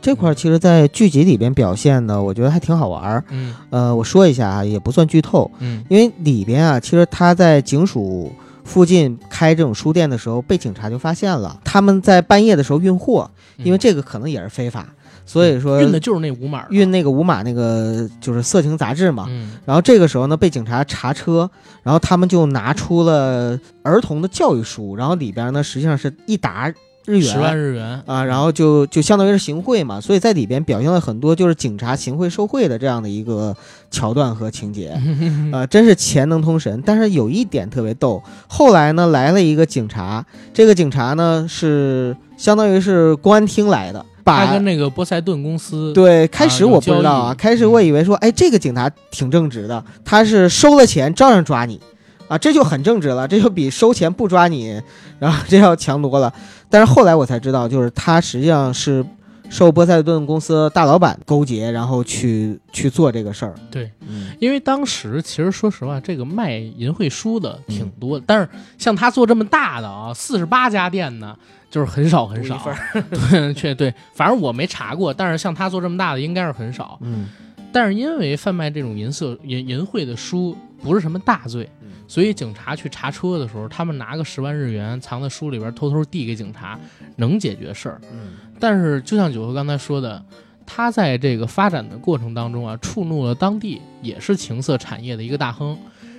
[0.01, 3.23] 这块其实，在剧集里边表现的，我觉得还挺好玩儿。
[3.29, 8.31] 嗯呃，我说一下啊，也不算剧透，嗯因为里边啊，其实他在警署
[8.63, 11.59] 附近开这种书店的时候，被警察就发现了。
[11.63, 14.87] 他们在半夜的时候运货，因为这个可能也是非法，
[15.25, 19.25] 所以说嗯运的就是那五码，运那个五码那个就是色情杂志嘛。
[19.29, 21.49] 嗯然后这个时候呢，被警察查车，
[21.83, 26.71] 然后他们就拿出了儿童的教育书，然后里边呢实际上是一沓
[27.05, 33.55] 日元，十万日元啊，然后就就相当于是行贿嘛，所以在里边表现了很多就是警察行贿受贿的这样的一个
[33.89, 34.95] 桥段和情节，
[35.51, 36.81] 呃，真是钱能通神。
[36.85, 51.79] 但是有一点特别逗，后来呢来了一个警察，这个警察呢是相当于是公安厅来的，把他跟那个波塞顿公司对，开始我不知道啊，开始我以为说，哎，这个警察挺正直的，他是收了钱照样抓你，
[52.27, 54.79] 啊，这就很正直了，这就比收钱不抓你，
[55.17, 56.31] 然后这要强多了。
[56.71, 59.05] 但是后来我才知道，就是他实际上是
[59.49, 63.53] 受波塞顿公司大老板勾结，然后去去做这个事儿。
[63.69, 71.37] 对，嗯因为当时其实说实话，这个卖淫秽书的挺嗯多的，但是像他做这么大的啊，四十八家店呢，
[71.69, 73.29] 就是很少很少独一。
[73.29, 76.97] 对，确对，反正我没查过，但是像他做这么大的应该是很少。
[77.01, 77.27] 嗯
[77.73, 81.80] 但是因为贩卖这种银色淫淫秽的书不是什么大罪，嗯
[82.11, 86.77] 所以警察去查车的时候，他们拿个十万日元藏在书里边，偷偷递给警察，
[87.15, 88.01] 能解决事儿。
[88.11, 90.21] 嗯但是就像九哥刚才说的，
[90.65, 95.77] 他在这个发展的过程当中啊，触怒了当地也是情色产业的一个大亨。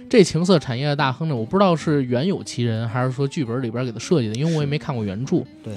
[0.08, 5.44] 这情色产业的大亨呢，我不知道是原有其人，还是说剧本里边给他设计的，因为我也没看过原著。
[5.62, 5.74] 对，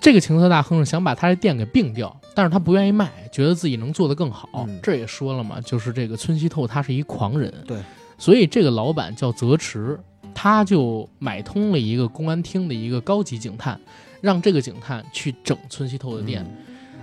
[0.00, 4.66] 这个情色大亨呢，想把他的店给并掉，但是他不愿意卖，觉得自己能做得更好。
[4.66, 7.52] 嗯这也说了嘛，就是这个村西透他是一狂人。
[7.64, 7.78] 对，
[8.18, 9.98] 所以这个老板叫泽池，
[10.34, 13.80] 他就买通了一个公安厅的一个高级警探，
[14.20, 16.44] 让这个警探去整村西透的店。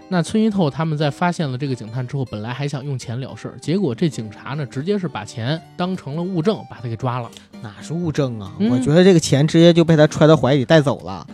[0.07, 7.31] 那村西透他们在发现了这个警探之后，本来还想用钱了事儿，结果这警察呢，直接是把钱当成了物证，把他给抓了。
[7.61, 8.53] 哪是物证啊？
[8.59, 11.25] 嗯我觉得这个钱直接就被他揣到怀里带走了。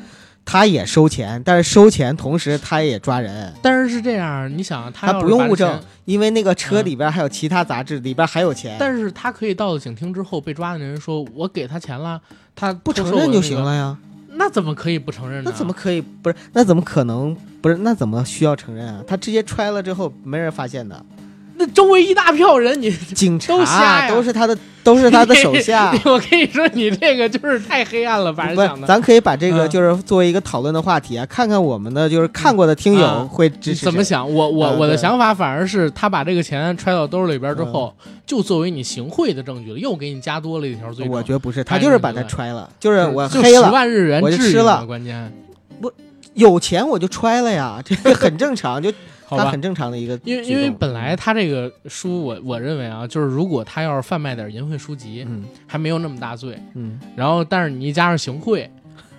[0.43, 3.54] 他也收钱，但是收钱同时他也抓人。
[3.62, 12.21] 但是是这样，你想他他不用物证因为那个车嗯里边还有其他杂志，里边还有钱，但是他可以到了警厅之后，被抓的人说：“我给他钱了，
[12.56, 13.62] 他不承认就行。
[13.62, 13.97] 了呀。
[14.34, 15.51] 那怎么可以不承认呢？
[15.51, 16.36] 那怎么可以不是？
[16.54, 17.75] 那怎么可能不是？
[17.77, 19.04] 那怎么需要承认啊？
[19.06, 21.06] 他直接揣了之后没人发现的，
[21.62, 25.93] 那周围一大票人，你警察呀都是他的，都是他的手下。
[26.06, 28.88] 我跟你说，你这个就是太黑暗了，把人想，的。
[28.88, 33.86] 咱可以把这个嗯就是作为一个讨论的话题啊，看看我们的就是看过的听友啊会支持谁？
[33.86, 34.32] 怎么想？
[34.34, 37.93] 我我嗯我的想法反而是他把这个钱揣到兜里边之后，
[38.26, 41.08] 就作为你行贿的证据了，又给你加多了一条罪。
[41.08, 45.32] 我觉得不是，他就是把那个了他揣了，就是我黑了十，万日元我就吃了吗关键
[46.34, 48.82] 有钱我就揣了呀，这个很正常。
[48.82, 48.89] 就
[49.38, 55.44] 他很正常的一个，因为因为本来他这个书我我认为啊，就是如果他要是贩卖点淫秽书籍，嗯。
[55.67, 56.58] 还没有那么大罪。
[56.76, 57.00] 嗯。
[57.15, 58.70] 然后，但是你一加上行贿，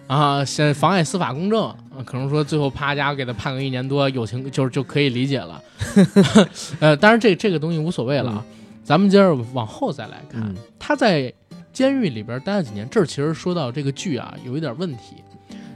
[0.06, 5.62] 啊，先妨碍司法公正，啊可能说最后啪家伙给他判个一年多，有情就是就可以理解了。
[6.80, 8.44] 呃，当然这这个东西无所谓了啊，
[8.84, 10.54] 咱们接着往后再来看，嗯。
[10.78, 11.32] 他在
[11.72, 15.16] 监狱里边待了几年，这儿其实说到这个剧啊，有一点问题，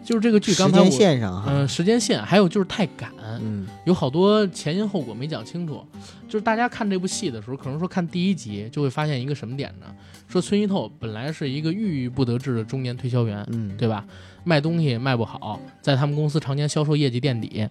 [0.06, 5.84] 就是这个剧时刚才我间线上哈，嗯、时间线，还有就是太赶，嗯有好多前因后果没讲清楚。
[6.28, 9.86] 就是大家看这部戏的时候，可能说看第一集就会发现一个什么点呢？
[10.28, 14.04] 说村一透本来是一个郁郁不得志的中年推销员，嗯，对吧？
[14.44, 17.68] 卖东西卖不好，在他们公司常年销售业绩垫底。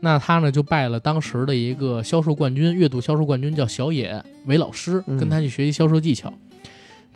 [0.00, 6.32] 那他呢就拜了当时的一个销售冠军，月度销售冠军叫小野为老师，嗯跟他去学习销售技巧。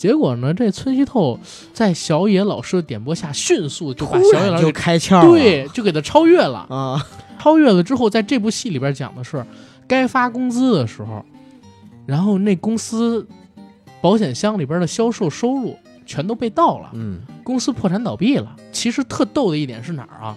[0.03, 1.39] 结果呢，这村西透
[1.73, 6.67] 在小野老师的点拨下，迅速就把小野老师给开窍了，对，就给他超越了。
[6.69, 7.07] 啊，
[7.39, 9.47] 超越了之后，在这部戏里边讲的是，
[9.87, 11.25] 该发工资的时候，
[12.05, 13.25] 然后那公司
[14.01, 18.57] 保险箱里边的销售收入全都被盗了，嗯公司破产倒闭了。
[18.73, 20.37] 其实特逗的一点是哪儿啊？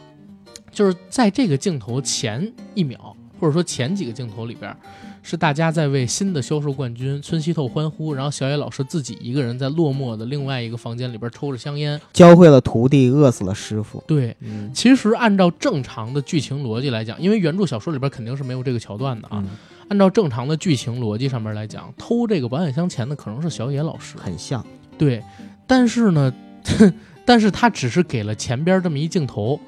[0.72, 4.78] 就是在这个镜头前一秒，或者说前几个镜头里边，
[5.28, 12.00] 是大家在为新的销售冠军村西透欢呼，然后小野老师自己一个人在落寞的另外一个房间里边抽着香烟。
[12.14, 19.44] 教会了徒弟，饿死了师傅，对，嗯其实按照正常的剧情逻辑来讲，因为原著小说里边肯定是没有这个桥段的啊。
[19.44, 19.50] 嗯，
[19.88, 24.20] 按照正常的剧情逻辑上面来讲，偷这个保险箱钱的可能是小野老师。
[24.20, 24.64] 很像，
[24.96, 25.24] 对，
[25.66, 26.32] 但是呢，
[27.26, 29.60] 但是他只是给了前边这么一镜头，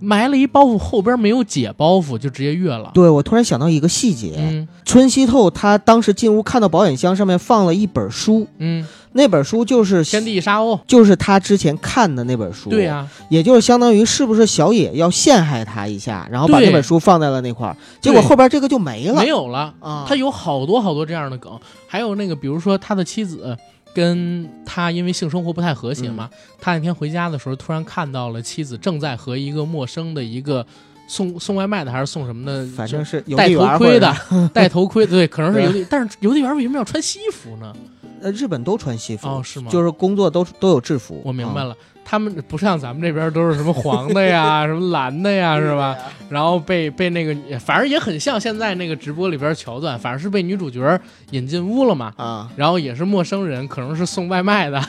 [0.00, 2.90] 埋了一包袱，后边没有解包袱就直接越了。
[2.94, 4.66] 对我突然想到一个细节，嗯。
[4.84, 10.80] 春熙透他当时进屋看到保险箱上面放了一本书，嗯，那本书就是天地一沙鸥。
[10.86, 19.72] 就是他之前看的那本书，对、呀、也就是相当于是不是小野要陷害他一下，然后把对那本书放在了那块儿，结果后边这个就没了，没有了。
[19.78, 21.52] 啊，他有好多好多这样的梗，
[21.86, 23.56] 还有那个，比如说他的妻子
[23.94, 30.64] 跟他因为性生活不太和谐嘛，他那天回家的时候，突然看到了妻子正在和一个陌生的一个
[31.08, 34.16] 送送外卖的还是送什么的，反正是邮戴头盔的，
[34.54, 37.74] 戴头盔的，对，可能是邮递，但是邮递员为什么要穿西服呢？
[38.22, 39.70] 呃，日本都穿西服，哦，是吗？
[39.70, 41.74] 就是工作都都有制服，我明白了，
[42.10, 45.96] 他们不像咱们这边都是什么黄的呀， 什么蓝的呀，是吧？
[46.28, 52.12] 然后被被那个，反正也很像现在那个直播里边桥段，反正是被女主角引进屋了嘛。
[52.16, 54.82] 啊，然后也是陌生人，可能是送外卖的，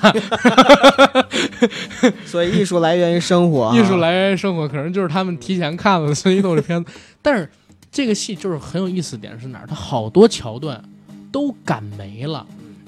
[2.25, 6.91] 所以艺术来源于生活啊，艺术来源于生活，可能就是他们提前看了孙一豆这片子。
[7.21, 7.47] 但是
[7.91, 9.67] 这个戏就是很有意思点是哪儿？
[9.69, 10.83] 它好多桥段
[11.31, 12.43] 都赶没了。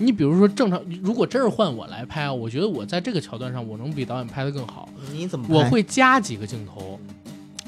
[0.06, 4.90] 你比如说，正常如果真是换我来拍啊，我觉得我在这个桥段上，我能比导演拍的更好。
[5.12, 7.00] 你怎么拍我会加几个镜头，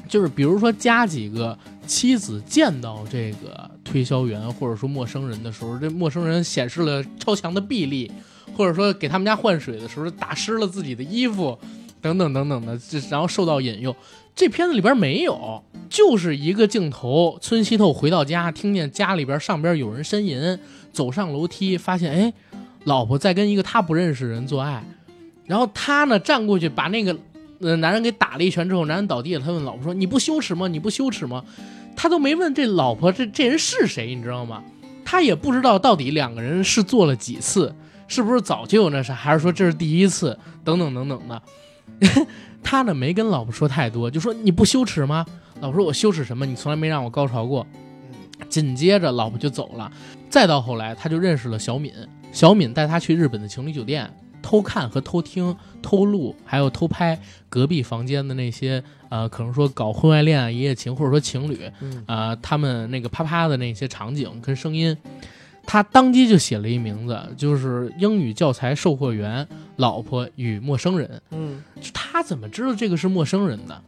[0.08, 8.10] 就是比如说加几个妻子见到这个推销员或者说陌生人的时候，这陌生人显示了超强的臂力，
[8.56, 11.58] 或者说给他们家换水的时候打湿了自己的衣服，
[12.00, 13.94] 等等等等的，这然后受到引诱。
[14.34, 20.58] 这片子里边没有，就是一个镜头，村西透回到家，听见家里边上边有人呻吟，
[20.96, 22.32] 走上楼梯，发现哎，
[22.84, 24.82] 老婆在跟一个他不认识的人做爱，
[25.44, 27.14] 然后他呢站过去把那个
[27.76, 30.66] 男人给打了一拳之后，男人倒地了，他问老婆说：“你不羞耻吗？
[30.68, 31.44] 你不羞耻吗？”
[31.94, 34.62] 他都没问这老婆这这人是谁，你知道吗？
[35.04, 37.74] 他也不知道到底两个人是做了几次，
[38.08, 41.42] 是不是早就有那啥，还是说这是第一次，等等等等的。
[42.62, 45.26] 他呢没跟老婆说太多，就说你不羞耻吗？
[45.60, 46.46] 老婆说我羞耻什么？
[46.46, 47.66] 你从来没让我高潮过。
[48.50, 49.90] 紧接着老婆就走了，
[50.28, 51.92] 再到后来他就认识了小敏，
[52.32, 54.10] 小敏带他去日本的情侣酒店
[54.42, 64.96] 偷看和偷听、偷录，还有偷拍隔壁房间的那些呃，可能说搞婚外恋啊、一夜情，或者说情侣，嗯啊，他们那个啪啪的那些场景跟声音，
[65.64, 69.46] 他当即就写了一名字，就是英语教材售货员
[69.76, 71.20] 老婆与陌生人。
[71.30, 73.82] 嗯，就他怎么知道这个是陌生人的，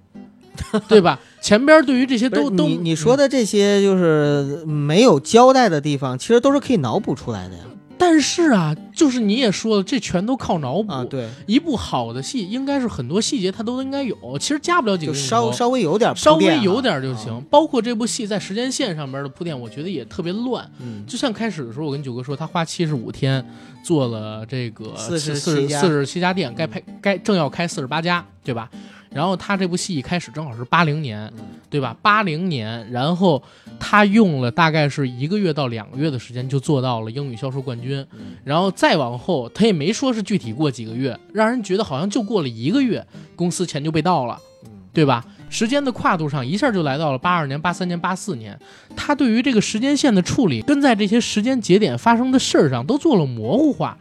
[0.89, 1.19] 对吧？
[1.41, 7.61] 前边对于这些都都你你说的这些就是没有交代的地方，其实都是可以脑补出来的呀。
[8.01, 10.93] 但是啊，就是你也说了，这全都靠脑补。
[10.93, 17.33] 啊，对，一部好的戏，应该是很多细节它都应该有，其实加不了几个镜头稍稍微有点稍微有点就行。
[17.33, 20.65] 啊包括这部戏在时间线上边的铺垫，我觉得也特别乱。
[20.79, 23.45] 嗯，就像开始的时候，我跟九哥说，他花七十五天
[23.83, 28.71] 做了这个47四十家四十七家店，该拍该正要开四十八家，对吧？
[29.11, 31.97] 然后他这部戏一开始正好是八零年，嗯对吧？
[32.03, 33.43] 八零年，然后
[33.79, 44.39] 他用了大概是一个月到两个月的时间就做到了英语销售冠军，嗯然后再往后他也没说是具体过几个月，让人觉得好像就过了一个月，公司钱就被盗了。
[44.65, 45.25] 嗯对吧？
[45.49, 48.59] 时间的跨度上一下就来到了八二年、八三年、八四年。
[48.97, 53.97] 他对于这个时间线的处理，跟在这些时间节点发生的事儿上都做了模糊化，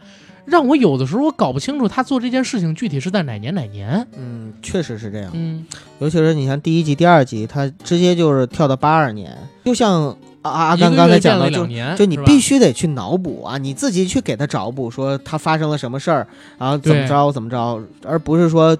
[0.48, 4.06] 让我有的时候我搞不清楚他做这件事情具体是在哪年哪年。
[4.16, 5.30] 嗯，确实是这样。
[5.34, 5.66] 嗯，
[5.98, 16.26] 尤其是你像第一集、第二集，他直接就是跳到八二年，就像阿阿甘刚才讲的，就就你必须得去脑补啊，你自己去给他找补，说他发生了什么事儿，
[16.58, 18.76] 然后怎么着怎么着，而不是说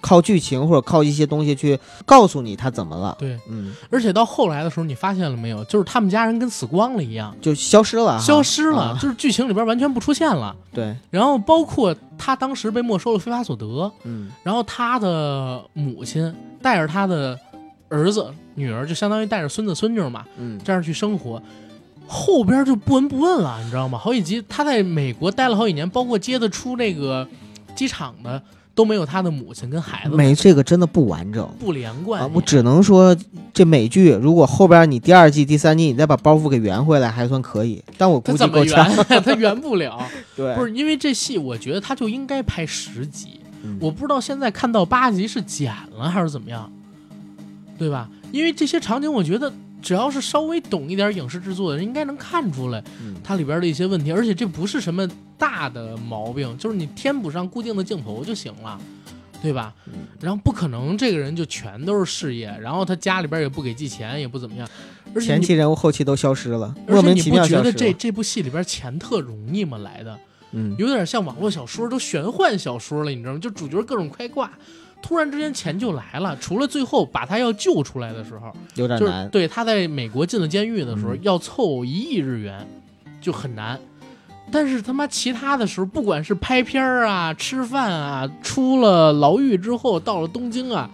[0.00, 3.16] 靠剧情或者靠一些东西去告诉你他怎么了。
[3.18, 5.64] 对，嗯，而且到后来的时候，你发现了没有？
[5.64, 10.54] 就是他们家人跟死光了一样，就消失了哈，消失了，啊就是剧情里边完全不出现了。
[10.72, 17.38] 对，然后包括他当时被没收了非法所得，嗯然后他的母亲带着他的
[17.88, 21.40] 儿子、女儿，就相当于带着孙子孙女嘛，嗯，这样去生活。
[22.10, 23.98] 后边就不闻不问了，你知道吗？
[23.98, 27.28] 好几集他在美国待了好几年，包括接得出那个
[27.76, 28.42] 机场的
[28.78, 31.44] 都没有他的母亲跟孩子没这个真的不完整。
[31.58, 33.16] 不连贯、啊，我只能说，
[33.52, 37.82] 这美剧如果后边你第二季、第三季你再把包袱给圆回来，还算可以。
[37.96, 38.88] 但我估计够呛。？
[39.24, 39.98] 他圆不了。
[40.36, 43.40] 对，不是因为这戏，我觉得他就应该拍十集。
[43.64, 46.70] 嗯我不知道现在看到八集是剪了还是怎么样，
[47.76, 48.08] 对吧？
[48.30, 54.12] 因为这些场景，我觉得只要是稍微懂一点影视制作的人，应该能看出来嗯它里边的一些问题。
[54.12, 58.80] 而且这不是什么大的毛病，就是你填补上固定的镜头就行了。
[59.40, 59.72] 对吧？
[59.86, 64.68] 嗯然后不可能这个人就全都是事业，然后他家里边也不给寄钱，也不怎么样，
[65.14, 67.62] 而且前期人物后期都消失了，莫而且名其你不觉妙消失了。
[67.62, 69.78] 得这这部戏里边钱特容易吗？
[69.78, 70.18] 来的，
[70.50, 73.38] 嗯，有点像网络小说，都玄幻小说了，你知道吗？
[73.38, 74.50] 就主角各种开挂，
[75.00, 76.36] 突然之间钱就来了。
[76.38, 79.28] 除了最后把他要救出来的时候，就是有点难。
[79.30, 82.66] 对他在美国进了监狱的时候，嗯要凑一亿日元
[83.20, 83.78] 就很难。
[84.50, 90.90] 但是他妈其他的时候，不管是拍片儿啊、吃饭啊，出了牢狱之后到了东京啊，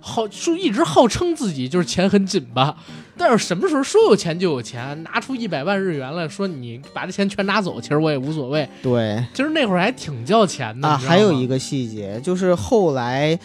[0.00, 2.76] 好就一直号称自己就是钱很紧吧。
[3.18, 8.68] 但是什么时候说有钱就有钱，拿出一百万日元来说你把这钱全拿走，其实我也无所谓。
[8.82, 13.38] 对其实那会儿还挺叫钱的啊，还有一个细节就是后来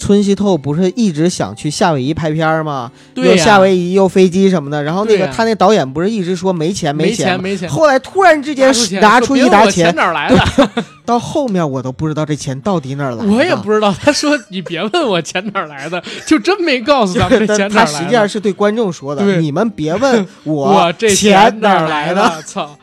[0.00, 2.90] 村西透不是一直想去夏威夷拍片儿吗？
[3.14, 7.42] 又夏威夷又飞机什么的，然后那个他那导演不是一直说没钱没钱吗？
[7.42, 13.24] 没钱，后来突然之间拿出一沓说别问我钱哪来的， 到后面我都不知道这钱到底哪儿来的。
[13.30, 13.94] 我也不知道。
[14.02, 17.92] 他说你别问我钱哪儿来的，就真没告诉咱们这钱哪儿来的。
[17.92, 22.42] 他实际上是对观众说的，你们别问我 这钱哪来的？
[22.42, 22.76] 操！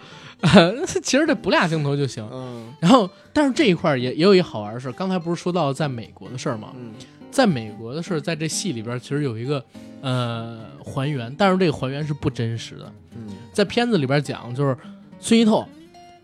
[1.03, 2.23] 其实这不俩镜头就行。
[2.31, 4.91] 嗯然后，但是这一块儿也也有一好玩的事儿。
[4.93, 6.73] 刚才不是说到在美国的事儿吗？
[6.75, 6.91] 嗯
[7.29, 9.63] 在美国的事儿，在这戏里边儿其实有一个
[10.01, 12.91] 呃还原，但是这个还原是不真实的。
[13.15, 14.75] 嗯在片子里边讲，就是
[15.19, 15.63] 孙一透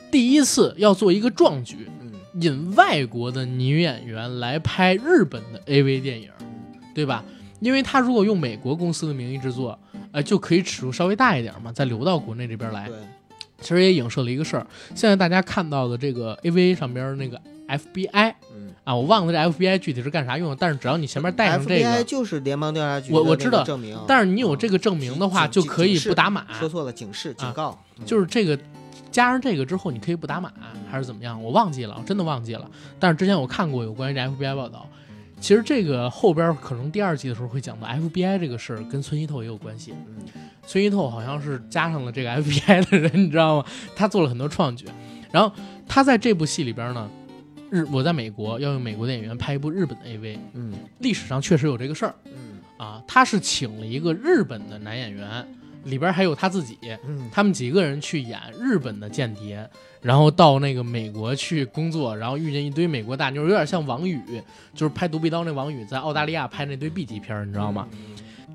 [0.09, 2.11] 第一次要做一个壮举，嗯
[2.41, 6.32] 引外国的女演员来拍日本的 AV 电影，
[6.95, 7.24] 对吧？
[7.59, 9.78] 因为他如果用美国公司的名义制作，
[10.11, 12.89] 呃，就可以尺度稍微大一点嘛，再流到国内这边来。
[13.64, 26.45] 对，其实也影射了一个事儿，现在大家看到的这个 AV 上边那个 FBI 嗯啊，我忘了这 FBI 具体是干啥用的，但是只要你前面带上这 FBI 个，就是联邦调查局，我我知道证明，但是你有这个证明的话，就可以不打码。
[26.53, 28.59] 说错了，警示警告，嗯就是这个
[29.09, 30.51] 加上这个之后，你可以不打码
[30.91, 31.41] 还是怎么样？
[31.41, 32.70] 我忘记了，我真的忘记了。
[32.99, 34.86] 但是之前我看过有关于这 FBI 报道，
[35.39, 39.93] 其实这个后边可能第二季的时候会讲到 FBI 这个事儿跟村西透也有关系。
[40.64, 43.66] 嗯孙一透好像是加上了这个 FBI 的人，你知道吗？
[43.95, 44.86] 他做了很多创举，
[45.32, 45.53] 然后
[45.88, 47.09] 他在这部戏里边呢，
[47.70, 53.03] 日我在美国要用美国的演员拍一部日本的 AV，嗯历史上确实有这个事儿嗯啊。
[53.05, 55.45] 他是请了一个日本的男演员，
[55.84, 59.70] 里边还有他自己，嗯他们几个人去演日本的间谍，
[60.01, 64.22] 然后到那个美国去工作，然后遇见一堆美国大妞，有点像王宇，
[64.74, 67.86] 就是拍《独臂刀》那王宇在澳大利亚拍那堆 B 级片，你知道吗？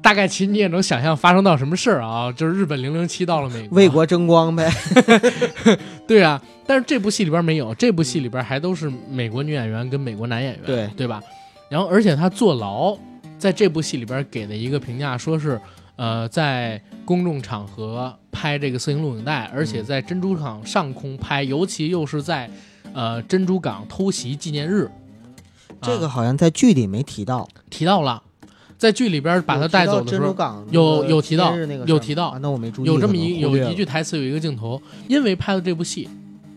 [0.09, 4.67] 大概其实你也能想象发生到什么事儿啊，就是日本零零七到了美国，为国争光呗，
[6.09, 10.89] 对啊，但是这部戏里边没有，这部戏里边还都是美国女演员跟美国男演员，对。
[10.97, 11.21] 对吧？
[11.69, 12.97] 然后而且他坐牢，
[13.39, 15.61] 在这部戏里边给的一个评价说是，
[15.97, 22.49] 呃，在公众场合拍这个色情录影带，而且在珍珠港上空拍，尤其又是在
[22.95, 24.91] 呃珍珠港偷袭纪念日，
[25.83, 28.23] 这个啊好像在剧里没提到，提到了，
[28.79, 30.35] 在剧里边把他带走的时候
[30.71, 31.55] 有有提到
[31.85, 36.09] 有提到啊那我没注意，有这么一有一句台词，有一个镜头，因为拍了这部戏，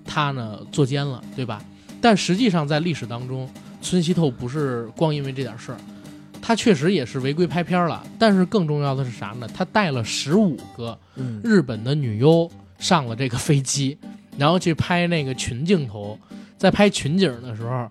[0.05, 1.59] 他呢坐监了，对吧？
[1.99, 3.49] 但实际上在历史当中，
[3.82, 5.78] 村西透不是光因为这点事儿，
[6.41, 8.03] 他确实也是违规拍片了。
[8.19, 9.47] 但是更重要的是啥呢？
[9.53, 13.97] 他带了十五个嗯日本的女优上了这个飞机，
[14.38, 16.17] 然后去拍那个群镜头。
[16.57, 17.89] 在拍群景的时候，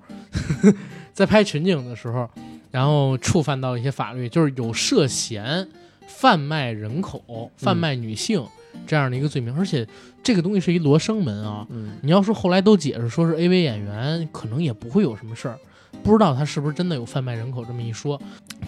[1.12, 2.30] 在拍群景的时候，
[2.70, 5.68] 然后触犯到一些法律，就是有涉嫌
[6.06, 8.44] 贩卖人口、贩卖女性
[8.86, 9.86] 这样的一个罪名，而且
[10.22, 11.66] 这个东西是一罗生门啊。
[11.70, 15.58] 嗯你要说后来都解释说是 AV 演员，可能也不会有什么事儿，
[16.02, 18.20] 不知道他是不是真的有贩卖人口这么一说。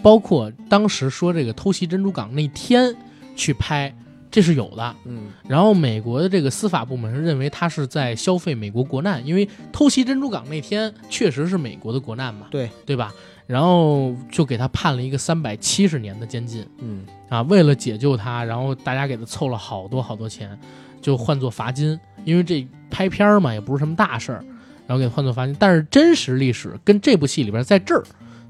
[0.03, 2.95] 包括当时说这个偷袭珍珠港那天
[3.37, 3.95] 去拍，
[4.31, 4.97] 这是有的。
[5.05, 13.13] 嗯然后美国的这个司法部门认为他是在消费美国国难，因为偷袭珍珠港那天确实是美国的国难嘛，对对吧？
[13.47, 17.43] 然后就给他判了一个三百七十年的监禁嗯啊！
[17.43, 20.59] 为了解救他，然后大家给他凑了好多好多钱，
[21.01, 24.45] 就换作罚金，因为这拍片儿嘛也不是什么大事儿，
[24.87, 25.57] 然后给他换作罚金。
[25.59, 28.05] 但是真实历史跟这部戏里边在这儿，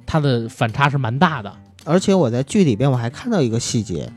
[0.04, 1.52] 它的反差是蛮大的。
[1.84, 4.12] 而且我在剧里边我还看到一个细节，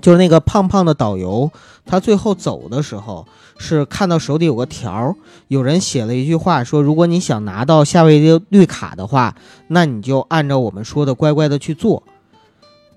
[0.00, 1.50] 就是那个胖胖的导游，
[1.84, 3.26] 他最后走的时候
[3.58, 5.14] 是看到手里有个条儿，
[5.48, 9.34] 有人写了一句话说，如果你想拿到夏威夷绿卡的话，
[9.68, 12.02] 那你就按照我们说的乖乖的去做。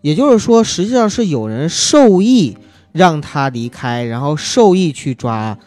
[0.02, 2.56] 也就是说，实际上是有人授意
[2.92, 5.58] 让他离开，然后授意去抓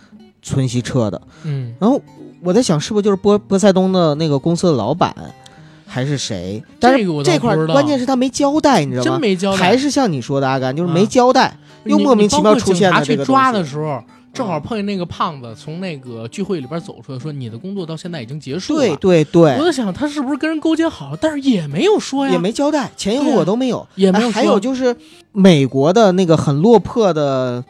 [0.42, 1.20] 村西彻的。
[1.42, 2.00] 嗯，然后
[2.42, 5.12] 我在想，是不是就是波波塞冬的那个公司的老板，
[5.88, 6.62] 还是谁？
[6.78, 9.10] 但是这块关键是他没交代，你知道吗？
[9.12, 18.80] 真没交代，还是像你说的阿甘，就是啊没交代，又莫名其妙出现了的这个去抓的时候，正好碰见那个胖子从那个聚会里边走出来，说你的工作到现在已经结束了。
[18.80, 23.86] 对对对，我在想他是不是跟人勾结好，但是也没有说呀，也没交代，前因后果都没有。
[23.96, 24.28] 也没有。
[24.28, 24.94] 哎还有就是
[25.32, 27.64] 美国的那个很落魄的，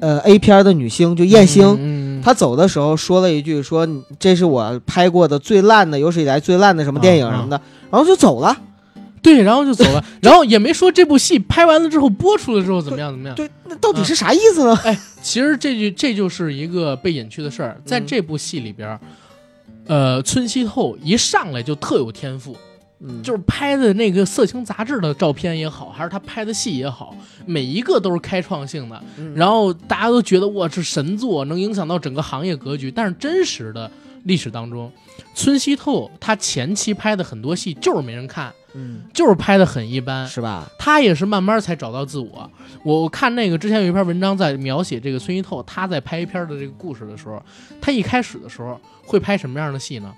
[0.00, 1.66] 呃 A 片的女星，就艳星。
[1.78, 7.58] 嗯，嗯她走的时候说了一句：“说这是我拍过的最烂的，有史以来最烂的什么电影啊什么的。”
[7.90, 8.54] 然后就走了。
[9.22, 13.34] 对，然后就走了， 然后也没说这部戏拍完了之后播出了之后怎么样怎么样。
[13.34, 14.78] 对，那到底是啥意思呢？
[14.84, 19.00] 哎，其实这句这就是一个被隐去的事儿，在嗯这部戏里边儿，
[19.86, 22.54] 呃，村西透一上来就特有天赋，
[23.00, 29.00] 嗯，就是拍的那个色情杂志的照片也好，还是他拍的戏也好，每一个都是开创性的。
[29.18, 32.90] 嗯然后大家都觉得哇，这神作能影响到整个行业格局。
[32.90, 33.88] 但是真实的
[34.24, 34.90] 历史当中，
[35.34, 40.26] 村西透他前期拍的很多戏就是没人看，嗯，就是拍的很一般。
[40.26, 40.68] 是吧？
[40.76, 42.50] 他也是慢慢才找到自我。
[42.82, 47.40] 我我看那个之前有一篇文章在描写这个村西透他在拍一篇的这个故事的时候，
[47.80, 50.12] 他一开始的时候会拍什么样的戏呢？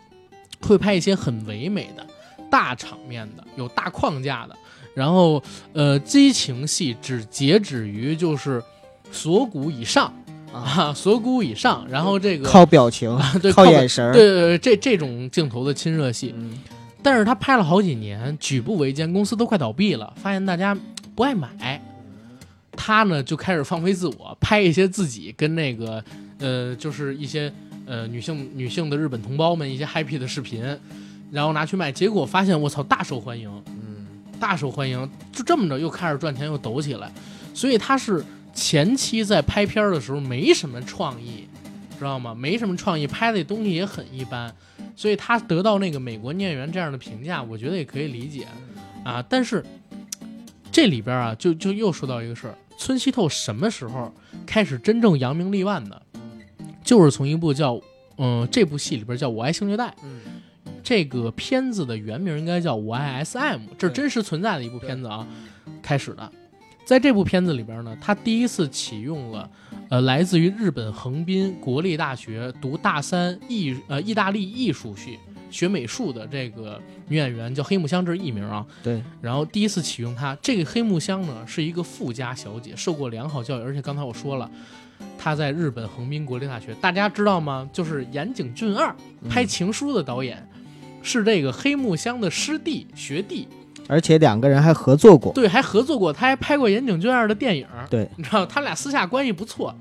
[0.62, 2.06] 会拍一些很唯美的、
[2.50, 4.56] 大场面的、有大框架的，
[4.94, 5.42] 然后
[5.72, 8.62] 呃激情戏只截止于就是
[9.12, 10.12] 锁骨以上
[10.52, 14.12] 啊，锁骨以上，然后这个靠表情，啊对靠靠眼神。
[14.12, 16.58] 对对对，这这种镜头的亲热戏，嗯。
[17.02, 20.76] 但是他拍了好几年，举步维艰，公司都快倒闭了，发现大家
[21.14, 21.80] 不爱买，
[22.72, 26.04] 他呢就开始放飞自我，拍一些自己跟那个
[26.38, 27.50] 呃，就是一些
[27.86, 30.62] 呃女性女性的日本同胞们一些 happy 的视频，
[31.30, 34.06] 然后拿去卖，结果发现我操大受欢迎，嗯
[34.40, 37.12] 大受欢迎，就这么着又开始赚钱又抖起来，
[37.54, 41.46] 所以他是前期在拍片儿的时候没什么创意，
[41.98, 42.34] 知道吗？
[42.34, 44.52] 没什么创意，拍的东西也很一般，
[44.96, 48.46] 所以他得到那个美国女演员这样的评价，我觉得也可以理解
[49.04, 49.22] 啊。
[49.28, 49.64] 但是
[50.72, 54.12] 这里边啊，就就又说到一个事儿，村西透什么时候
[54.46, 56.02] 开始真正扬名立万的，
[56.82, 57.80] 就是从一部叫
[58.22, 59.86] 嗯、这部戏里边叫《我爱星虐待》。
[60.02, 60.20] 嗯
[60.82, 63.38] 这个片子的原名应该叫《我爱 SM》，
[63.78, 65.26] 这是真实存在的一部片子啊，
[65.82, 66.32] 开始的。
[66.84, 69.48] 在这部片子里边呢，他第一次启用了，
[69.90, 75.16] 呃，来自于日本横滨国立大学读大三艺呃意大利艺术系
[75.52, 78.66] 学美术的这个女演员叫黑木香，这是艺名啊。
[78.82, 84.50] 对，然后第一次启用她，这个黑木香呢是一个富家小姐，受过良好教育，而且刚才我说了，
[85.16, 87.68] 她在日本横滨国立大学，大家知道吗？
[87.72, 88.92] 就是岩井俊二
[89.28, 90.44] 拍《情书》的导演，
[91.02, 93.48] 是这个黑木香的师弟学弟，
[93.88, 95.32] 而且两个人还合作过。
[95.32, 99.74] 对，还合作过，他还拍过岩井俊二的电影，对，你知道他俩私下关系不错，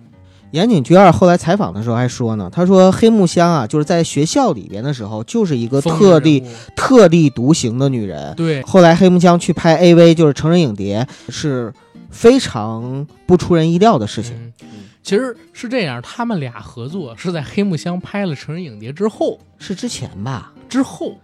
[0.51, 6.43] 岩井俊二后来采访的时候还说呢，他说黑木香啊，就是在学校里边的时候，就是一个特立
[6.75, 8.33] 特立独行的女人。
[8.35, 11.73] 对后来黑木香去拍 AV，就是成人影碟，是
[12.09, 14.33] 非常不出人意料的事情。
[14.61, 14.67] 嗯
[15.01, 20.51] 其实是这样，他们俩合作是在黑木香拍了成人影碟之后，是之前吧？
[20.69, 21.17] 之后，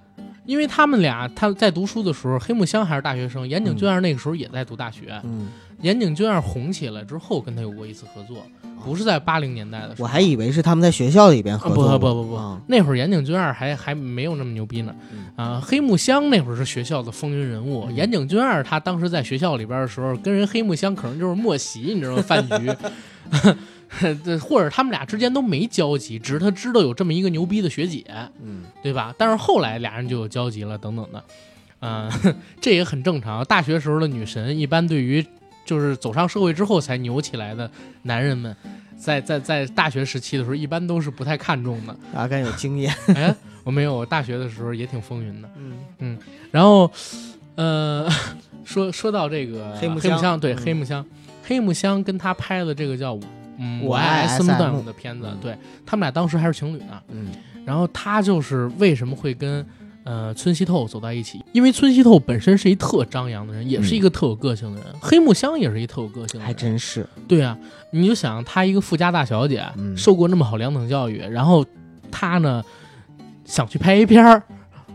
[0.45, 5.19] 因为他们俩他在读书的时候，黑木香还是大学生，岩井俊二那个时候也在读大学。
[5.23, 5.47] 嗯，
[5.81, 8.45] 岩井俊二红起来之后，跟他有过一次合作，
[8.83, 10.03] 不是在八零年代的时候。
[10.03, 11.99] 我还以为是他们在学校里边合啊作过。
[11.99, 14.93] 不不不不啊那会儿岩井俊二还还没有那么牛逼呢。
[15.11, 22.21] 嗯啊，黑木香那会儿是学校的风云人物，嗯岩井俊二他当时在学校里边的时候，跟人黑木香可能就是默席，你知道吗？
[22.21, 22.71] 饭局。
[24.23, 28.03] 这或者他们俩之间都没交集，只是他知道有这么一个牛逼的学姐，
[28.43, 29.13] 嗯对吧？
[29.17, 31.23] 但是后来俩人就有交集了，等等的，
[31.79, 32.11] 嗯、
[32.61, 33.43] 这也很正常。
[33.45, 35.25] 大学时候的女神，一般对于
[35.65, 37.69] 就是走上社会之后才牛起来的
[38.03, 38.55] 男人们，
[38.97, 41.95] 在在在大学时期的时候，一般都是不太看重的。
[42.13, 42.93] 阿甘有经验。
[43.15, 43.33] 哎，
[43.63, 45.49] 我没有，我大学的时候也挺风云的。
[45.57, 46.17] 嗯嗯
[46.51, 46.91] 然后，
[47.55, 48.07] 呃，
[48.63, 51.05] 说说到这个黑木香对、嗯黑木香，
[51.43, 53.17] 黑木香跟他拍的这个叫
[53.57, 57.01] 嗯我爱爱 SM SM 的片子嗯，对他们俩当时还是情侣呢。
[57.09, 57.27] 嗯
[57.65, 59.65] 然后他就是为什么会跟
[60.03, 61.43] 呃村西透走在一起？
[61.51, 64.93] 因为村西透本身是一特张扬的人，也是一个特有个性的人。
[65.01, 67.07] 黑木香也是一特有个性的还真是。
[67.27, 67.57] 对啊。
[67.91, 71.65] 你就想她一个富家大小姐，嗯受过那么好两等教育，然后
[72.11, 72.63] 她呢
[73.45, 74.43] 想去拍 A 片儿，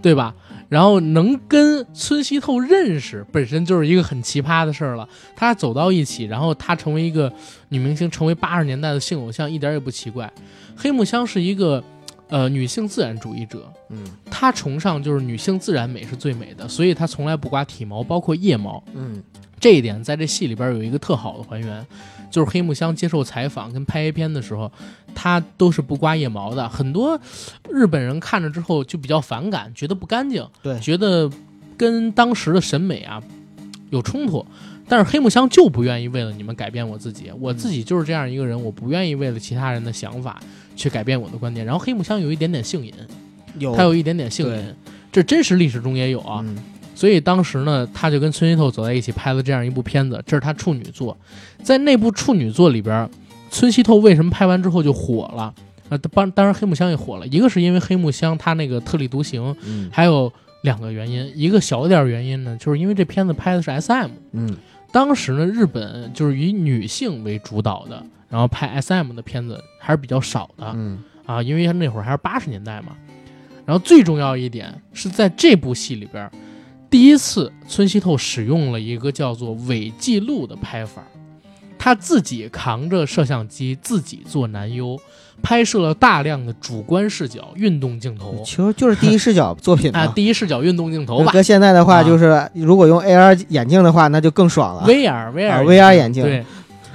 [0.00, 0.32] 对吧？
[0.70, 5.06] 然后能跟村西透认识，本身就是一个很奇葩的事儿了。
[5.34, 7.30] 他走到一起，然后他成为一个
[7.70, 10.32] 女明星，成为八十年代的性偶像，一点也不奇怪。
[10.76, 11.82] 黑木香是一个
[12.30, 13.98] 呃女性自然主义者，嗯
[14.30, 18.82] 她崇尚就是女性自然美是最美的，所以她从来不刮体毛，包括腋毛。
[18.94, 19.22] 嗯
[19.58, 21.86] 这一点在这戏里边有一个特好的还原，
[22.30, 24.72] 就是黑木香接受采访跟拍 A 片的时候，
[25.14, 26.66] 她都是不刮腋毛的。
[26.66, 27.20] 很多
[27.68, 31.30] 日本人看着之后就比较反感，觉得不干净，对觉得
[31.76, 33.22] 跟当时的审美啊
[33.90, 34.46] 有冲突。
[34.88, 40.40] 但是黑木香就不愿意为了你们改变我自己，我自己就是这样一个人，我不愿意为了其他人的想法
[40.80, 41.66] 去改变我的观点。
[41.66, 42.92] 然后黑木香有一点点性瘾，
[43.58, 44.74] 有他有一点点性瘾，
[45.12, 46.40] 这真实历史中也有啊。
[46.42, 46.56] 嗯
[46.92, 51.16] 所以当时呢，他就跟村西透走在一起拍了这样一部片子，这是他处女作。
[51.62, 53.08] 在那部处女作里边，
[53.50, 55.54] 村西透为什么拍完之后就火了？
[55.88, 60.30] 啊，当当然黑木香也火了，一个是因为黑木香他那个特立独行，嗯还有
[60.62, 64.54] 两个原因，一个小一点原因呢，就是因为这片子拍的是 SM，嗯
[64.92, 70.72] 当时呢日本就是以女性为主导的，然后拍 SM 的片子还是比较少的。
[70.74, 72.96] 嗯啊，因为那会儿还是八十年代嘛。
[73.64, 76.28] 然后最重要一点是在这部戏里边，
[76.88, 81.04] 第一次村西透使用了一个叫做伪记录的拍法，
[81.78, 84.98] 他自己扛着摄像机，自己做男优，
[85.42, 94.82] 拍摄了大量的主观视角运动镜头其实就是第一视角 作品啊，第一视角运动镜头吧搁现在的话，啊就是如果用 AR 眼镜的话，那就更爽了。
[94.86, 96.44] ，VR VR、啊 VR 眼镜对。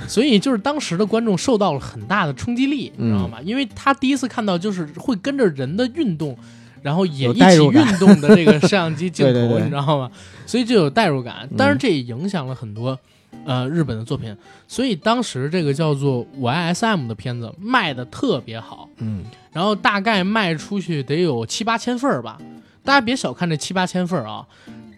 [0.08, 3.38] 所以就是当时的观众受到了很大的冲击力，你知嗯道吗？
[3.44, 6.38] 因为他第一次看到就是会跟着人的运动，
[6.84, 10.12] 然后也一起运动的这个摄像机 镜头，对对对你知道吗？
[10.46, 11.38] 所以就有代入感。
[11.50, 12.98] 嗯当然这也影响了很多
[13.46, 14.36] 呃日本的作品，
[14.68, 19.24] 所以当时这个叫做《我爱 SM》的片子卖的特别好，嗯
[19.54, 22.38] 然后大概卖出去得有七八千份儿吧。
[22.84, 24.46] 大家别小看这七八千份儿啊，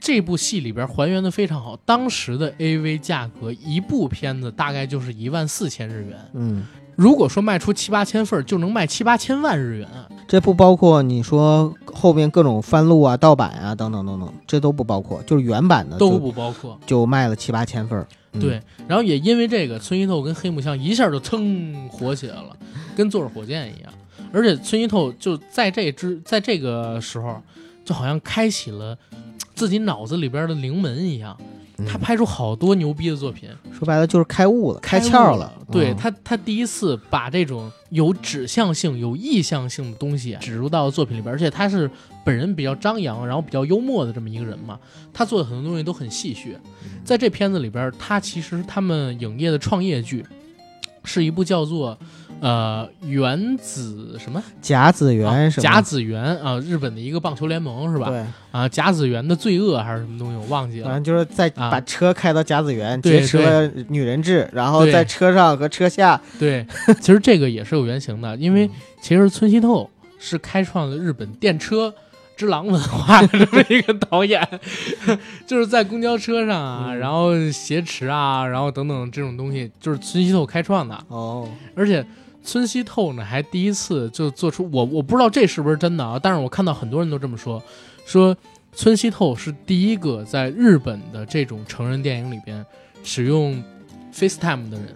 [0.02, 1.78] 这部戏里边还原的非常好。
[1.86, 6.18] 当时的 AV 价格，一部片子大概就是一万四千日元。
[6.34, 6.66] 嗯，
[6.98, 9.88] 如果说卖出七八千份儿，就能卖七八千万日元。
[10.28, 16.78] 这不包括你说后面各种翻录啊、盗版啊等等等等，这都不包括，就是原版的都不包括。
[16.86, 18.02] 就卖了七八千份儿。
[18.04, 22.56] 嗯对，然后也因为这个，村一透跟黑木香一下就噌火起来了，
[22.96, 23.92] 跟坐着火箭一样。
[24.34, 27.42] 而且村一透就在这之在这个时候，
[27.86, 28.98] 就好像开启了
[29.56, 31.38] 自己脑子里边的灵门一样，
[31.78, 35.54] 嗯他拍出好多牛逼的作品，说白了就是开悟了，开窍了。
[35.72, 41.90] 对嗯他，他第一次把这种有指向性、有意向性的东西啊植入到作品里边，而且他是
[42.26, 44.80] 本人比较张扬，然后比较幽默的这么一个人嘛，
[45.14, 46.56] 他做的很多东西都很戏谑。
[47.04, 50.26] 在这片子里边，他其实他们影业的创业剧
[51.04, 51.98] 是一部叫做
[52.42, 54.42] 呃原子什么？
[54.62, 55.64] 甲子啊园什么？
[55.64, 58.10] 甲子园啊，日本的一个棒球联盟是吧？
[58.10, 60.86] 对，啊，甲子园的罪恶还是什么东西，我忘记了。
[60.86, 61.70] 反正就是在啊。
[61.70, 66.66] 把车开到甲子园，对劫车女人质，然后在车上和车下，对，
[67.02, 68.70] 其实这个也是有原型的，因为
[69.02, 71.94] 其实村西透是开创了日本电车
[72.36, 74.48] 之狼文化 的这么一个导演，
[75.48, 77.00] 就是在公交车上啊，嗯。
[77.00, 80.98] 然后挟持啊，然后等等这种东西，就是村西透开创的。
[81.08, 82.06] 哦，而且
[82.48, 87.62] 村西透呢，还第一次就做出我我不知道这是不是真的啊，但是我看到很多人都这么说，
[88.06, 88.36] 说
[88.72, 92.66] 村西透是第一个在日本的这种成人电影里边
[93.04, 93.62] 使用
[94.14, 94.96] FaceTime 的人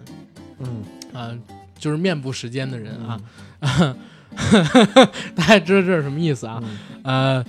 [0.60, 0.82] 嗯
[1.12, 1.30] 啊、
[1.78, 3.20] 就是面部时间的人啊。
[5.36, 6.58] 大家知道这是什么意思啊？
[6.62, 7.44] 嗯呃，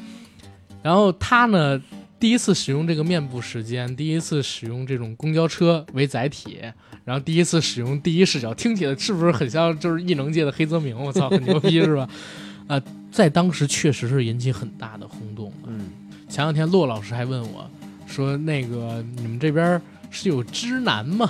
[0.82, 1.82] 然后他呢，
[2.24, 6.58] 第一次使用这个面部时间，第一次使用这种公交车为载体，
[7.04, 10.98] 然后第一次使用第一视角，听起来是不是很像就是异能界的黑泽明？
[10.98, 12.08] 我操，很牛逼是吧？
[12.68, 15.52] 啊、 在当时确实是引起很大的轰动。
[15.68, 15.90] 嗯，
[16.30, 17.70] 前两天骆老师还问我
[18.08, 21.30] 说：“那个你们这边是有知男吗？”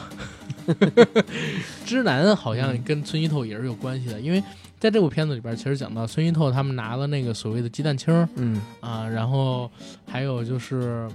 [1.88, 4.44] 知男好像跟村一透也是有关系的，因为
[4.84, 9.72] 在这部片子里边，其实讲到孙一透他们拿了那个所谓的鸡蛋清儿嗯，啊，然后
[10.06, 11.10] 还有就是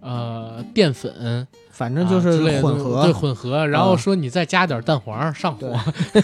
[0.00, 5.78] 呃淀粉，反正就是混东西对，混合，然后啊说你再加点蛋黄上火
[6.14, 6.22] 对，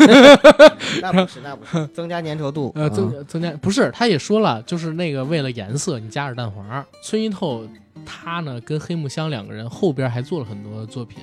[1.03, 6.82] 那不是那不是增加粘稠度，呃，增嗯增加不是，他也说了，就是那个为了颜色，你加点蛋黄。
[7.03, 7.68] 孙一透
[8.07, 11.18] 他呢跟黑木香两个人后边还做了很多作品，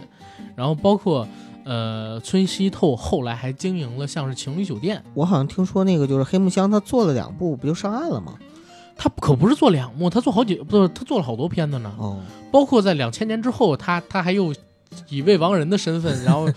[0.56, 1.28] 然后包括
[1.64, 8.34] 呃村西透后来还经营了像是情侣酒店，我好像听说那个就是黑木香，他做了两部，不就上岸了吗？
[8.96, 12.20] 他可不是做两幕，他做好几不是他做了好多片子呢，哦，
[12.52, 14.54] 包括在两千年之后，他他还又
[15.10, 16.48] 以未亡人的身份，然后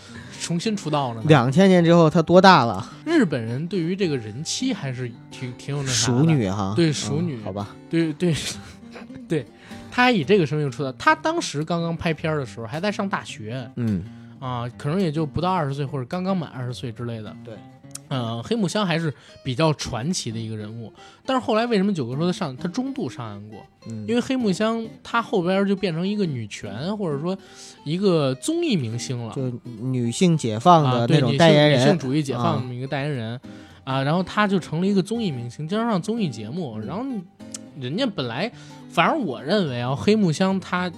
[0.40, 1.22] 重新出道了呢。
[1.28, 2.86] 两千年之后他多大了？
[3.07, 8.34] 日本人对于这个人妻还是挺挺有那啥的熟女哈，对嗯熟女好吧，对 对
[9.26, 9.46] 对，
[9.90, 10.92] 他还以这个身份出道。
[10.92, 14.04] 他当时刚刚拍片的时候还在上大学嗯，
[14.47, 17.34] 啊，可能也就不到二十岁或者刚刚满二十岁之类的。
[17.44, 17.55] 对，
[18.07, 20.92] 呃，黑木香还是比较传奇的一个人物。
[21.24, 23.59] 但是后来为什么九哥说他上他中度上岸过？
[23.88, 27.36] 嗯因为黑木香她后边就变成一个女权或者说
[27.84, 29.32] 一个综艺明星了。
[29.34, 33.40] 就女性解放啊，的那种代言人，性女性主义解放啊这么一个代言人
[33.84, 36.78] 啊，然后他就成了一个综艺明星，经常上综艺节目。
[36.78, 37.05] 然后
[37.80, 38.51] 人家本来，
[38.90, 40.90] 反正我认为啊，黑木香她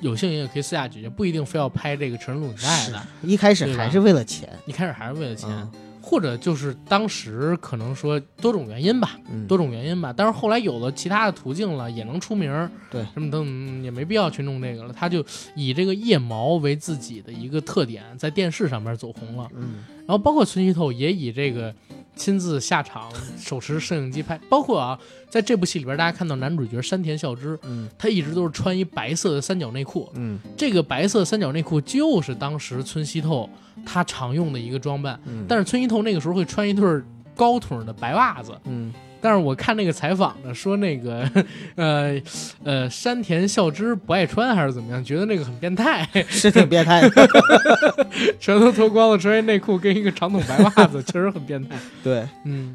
[0.00, 3.02] 有幸也可以私下解决，不一定非要拍这个成人录影带的。
[3.22, 5.70] 一开始还是为了钱，一开始还是为了钱，嗯
[6.02, 10.12] 或者就是当时可能说多种原因吧，嗯，多种原因吧。
[10.16, 14.94] 但是后来有了其他的途径了，也能出名儿，对，什么等嗯也没必要去弄这个了。
[14.94, 15.24] 他就
[15.54, 19.46] 以这个腋毛为自己的一个特点，在电视上面走红了。
[19.54, 21.72] 嗯然后包括村西透也以这个
[22.16, 24.38] 亲自下场， 手持摄影机拍。
[24.48, 24.98] 包括啊，
[25.28, 30.10] 在这部戏里边，大家看到男主角山田孝之，嗯他一直都是穿一白色的三角内裤。
[30.14, 33.48] 嗯这个白色三角内裤就是当时村西透
[33.84, 35.18] 他常用的一个装扮。
[35.24, 37.04] 嗯，但是村西透那个时候会穿一对儿
[37.34, 38.52] 高筒的白袜子。
[38.64, 41.28] 嗯但是我看那个采访呢，说那个，
[41.76, 42.20] 呃，
[42.64, 47.28] 呃，山田孝之不爱穿还是怎么样，觉得那个很变态，是挺变态的，
[48.40, 51.76] 全都脱光了，穿一内裤跟一个长筒白袜子， 确实很变态。
[52.02, 52.74] 对，嗯，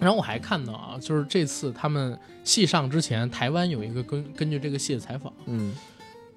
[0.00, 5.74] 然后我还看到啊，就是这次他们戏上之前，台湾有一个根根据这个戏的采访，嗯。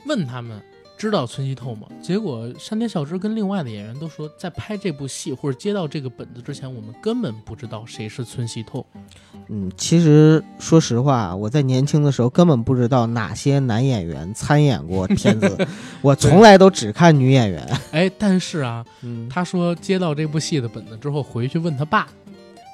[0.05, 0.57] 问他们
[0.97, 1.87] 知道村西透吗？
[2.01, 8.85] 结果山田孝之跟另外的演员都说，在拍这部戏或者接到这个本子之前，我们根本不知道谁是村西透。
[9.49, 15.67] 嗯，其实说实话，我在年轻的时候根本不知道哪些男演员参演过片子，
[16.01, 17.79] 我从来都只看女演员。
[17.91, 22.07] 哎，但是啊，嗯，他说接到这部戏的本子之后，回去问他爸，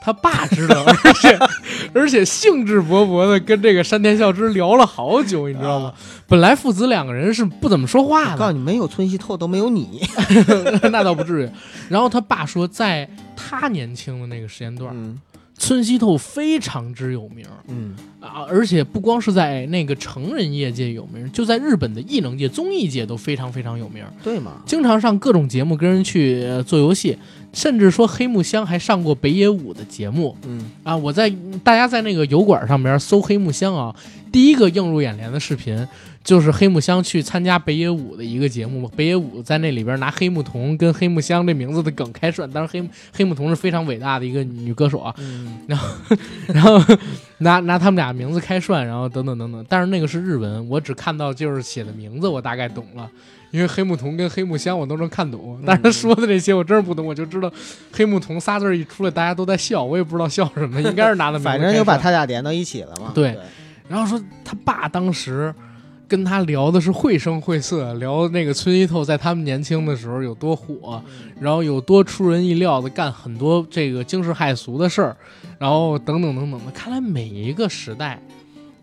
[0.06, 1.40] 他爸知道，而且
[1.96, 5.94] 而且兴致勃勃的跟这个山田孝之聊了好久，你知道吗？
[6.28, 10.02] 本来父子两个人是不怎么说话的，我告诉你，没有村西透都没有你。
[10.92, 11.50] 那倒不至于。
[11.88, 15.18] 然后他爸说，在他年轻的那个时间段，嗯
[15.56, 24.04] 村西透非常之有名嗯啊，而且不光是在那个成人业界有名，就在日本的艺能界、综艺界都非常非常有名。
[24.24, 24.54] 对嘛？
[24.66, 27.18] 经常上各种节目跟人去呃做游戏，
[27.54, 30.36] 甚至说黑木香还上过北野武的节目。
[30.46, 30.72] 嗯。
[30.84, 30.98] 啊！
[30.98, 31.32] 我在
[31.64, 33.96] 大家在那个油管上边搜黑木香啊，
[34.32, 35.88] 第一个映入眼帘的视频
[36.24, 45.58] 就是黑木香去参加北野武的一个节目，北野武在那里边拿黑木瞳跟黑木香这名字的梗开涮，当然黑黑木瞳是非常伟大的一个女歌手啊，嗯。
[46.48, 46.82] 然后
[47.40, 53.10] 拿拿他们俩名字开涮，然后等等等等，但是那个是日文，我只看到就是写的名字，我大概懂了。
[53.54, 57.52] 因为黑木瞳跟黑木香我都能看懂，但是他说的这些我真是不懂，我就知道
[57.92, 63.12] 黑木瞳仨字一出来，大家都在笑，我也不知道笑什么，应该是拿的反正就把他俩连到一起了嘛。
[63.14, 63.38] 对
[63.88, 65.54] 然后说他爸当时
[66.08, 71.00] 跟他聊的是绘声绘色，聊那个村一透在他们年轻的时候有多火，
[71.40, 75.16] 然后有多出人意料的干很多这个惊世骇俗的事儿，
[75.60, 76.72] 然后等等等等的。
[76.72, 78.20] 看来每一个时代，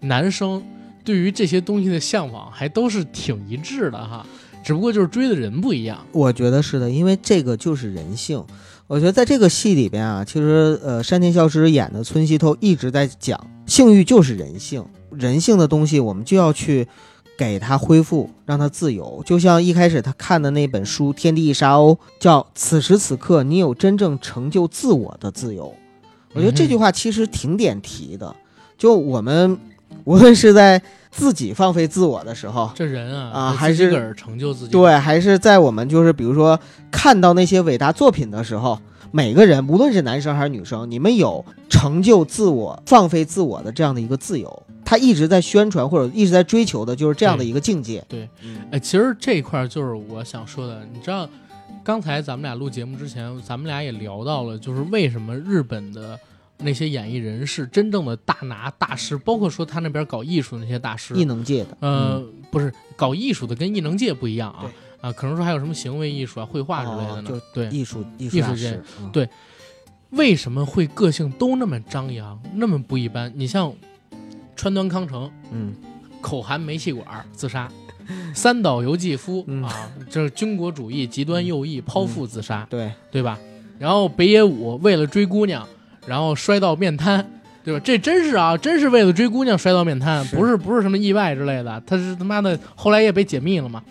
[0.01, 0.63] 男生
[1.05, 4.25] 对于这些东西的向往还都是挺一致的哈，
[4.63, 6.05] 只不过就是追的人不一样。
[6.13, 8.45] 我觉得是的，因为这个就是人性。
[8.87, 16.89] 我觉得在这个戏里边啊，其实呃，山田孝之演的村西透一直在讲，性欲就是人性，人性的东西我们就要去
[17.39, 19.23] 给他恢复，让他自由。
[19.25, 25.73] 就像一开始他看的那本书《天地一沙鸥》，叫“此时此刻，你有真正成就自我的自由”。
[26.35, 28.35] 我觉得这句话其实挺点题的。
[28.77, 29.57] 就我们
[30.03, 34.71] 无论是在自己放飞自我的时候，这人啊，啊还是自个儿成就自己。
[34.71, 36.59] 对，还是在我们就是比如说
[36.91, 38.79] 看到那些伟大作品的时候，
[39.11, 44.63] 每个人无论是男生还是女生，你们有成就自我、放飞自我的这样的一个自由。
[44.85, 48.05] 他一直在宣传或者一直在追求的就是这样的一个境界。
[48.09, 51.29] 对嗯，哎，其实这一块就是我想说的，你知道，
[51.85, 56.19] 刚才咱们俩录节目之前，咱们俩也聊到了，就是为什么日本的
[56.63, 67.43] 那些演艺人士，真正的大拿大师，包括说他那边搞艺术的那些大师，艺能界的，呃，不是搞艺术的跟艺能界不一样啊啊，可能说还有什么行为艺术啊、绘画之类的呢？
[67.55, 69.11] 对，艺术艺术界，嗯。
[69.11, 69.29] 对。
[70.11, 73.33] 为什么会个性都那么张扬，那么不一般？
[73.37, 73.73] 你像
[74.57, 75.73] 川端康成，嗯，
[76.21, 77.69] 口含煤气管自杀；
[78.35, 79.63] 三岛由纪夫、嗯。
[79.63, 83.39] 啊，这是军国主义极端右翼剖腹自杀，对，对吧？
[83.79, 85.65] 然后北野武为了追姑娘，
[86.07, 87.25] 然后摔到面瘫，
[87.65, 87.81] 对吧？
[87.85, 93.83] 这真是啊，真是为了追姑娘摔到面瘫，不是不是什么意外之类的，他是他妈的后来也被解密了嘛。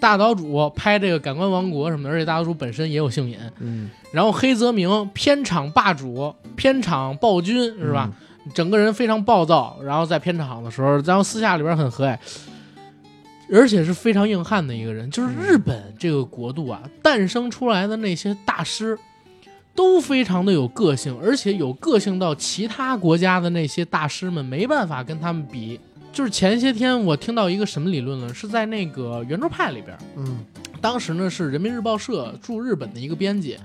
[0.00, 3.36] 大岛主拍这个《感官王国》什么的，而且大岛主本身也有性瘾。
[3.58, 8.08] 嗯，然后黑泽明片场霸主，片场暴君是吧？
[8.54, 12.16] 整个人非常暴躁，然后在片场的时候，然后私下里边很和蔼，
[13.52, 15.10] 而且是非常硬汉的一个人。
[15.10, 18.96] 就是日本这个国度啊，诞生出来的那些大师，
[19.78, 25.78] 都非常的有个性，而且有个性到其他国家的那些大师们没办法跟他们比。
[26.12, 28.34] 就是前些天我听到一个什么理论呢？
[28.34, 30.44] 是在那个圆桌派里边，嗯
[30.80, 33.56] 当时呢是人民日报社驻日本的一个编辑，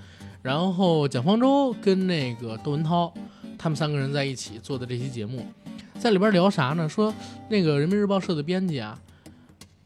[0.43, 3.11] 然后蒋方舟跟那个窦文涛，
[3.57, 5.47] 他们三个人在一起做的这期节目，
[5.97, 6.87] 在里边聊啥呢？
[6.87, 7.11] 说
[7.49, 8.99] 那个人民日报社的编辑啊，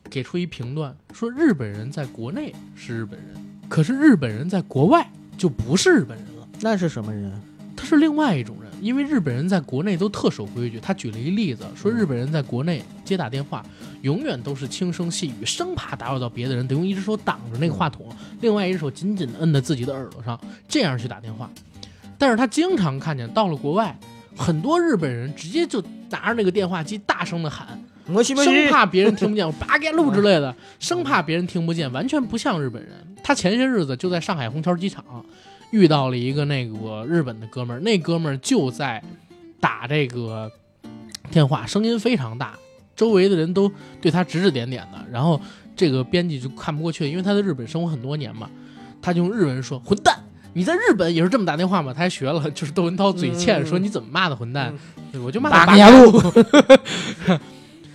[0.09, 3.30] 给出一评断，说日本人在国内是日本人，
[3.69, 7.31] 可是日本人在国外就不是日本人了，那是什么人？
[7.75, 8.67] 他是另外一种人。
[8.79, 13.65] 因为日本人在国内都特守规矩，他举了一例子，说日本人在国内接打电话，
[14.03, 18.07] 永远都是轻声细语，生怕打扰到别的人，得用一只手挡着那个话筒，
[18.39, 21.49] 另外一只手紧紧地摁在自己的耳朵上，这样去打电话。
[22.19, 23.97] 但是他经常看见到了国外，
[24.35, 32.91] 很多日本人直接就拿着那个电话机大声的喊，生，怕别人听不见，我八盖路之类的，生怕别人听不见，完全不像日本人。
[33.23, 35.03] 他前些日子就在上海虹桥机场
[35.71, 39.03] 遇到了一个那个日本的哥们儿，那哥们儿就在
[39.59, 40.49] 打这个
[41.29, 42.57] 电话，声音非常大，
[42.95, 45.05] 周围的人都对他指指点点的。
[45.11, 45.41] 然后
[45.75, 48.49] 这个编辑就看不过去，因为他在日本生活很多年嘛，
[49.01, 50.15] 他就用日文说：“混蛋！”
[50.53, 51.93] 你在日本也是这么打电话吗？
[51.93, 54.73] 他还学了，就是窦文涛嘴欠、嗯说你怎么骂的混蛋，
[55.11, 56.19] 对我就骂八他个牙路，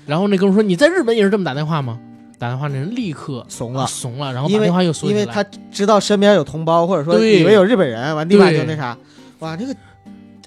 [0.07, 1.99] 然后那哥们说：“你在日本也是这么打电话吗？”
[2.39, 3.87] 打电话那人立刻怂了。
[3.87, 5.21] 怂了，然后把电话又锁起来。
[5.21, 8.99] 因为他知道身边有同胞，或者说以为有日本人，完立马就那啥，
[9.39, 9.77] 哇，这个，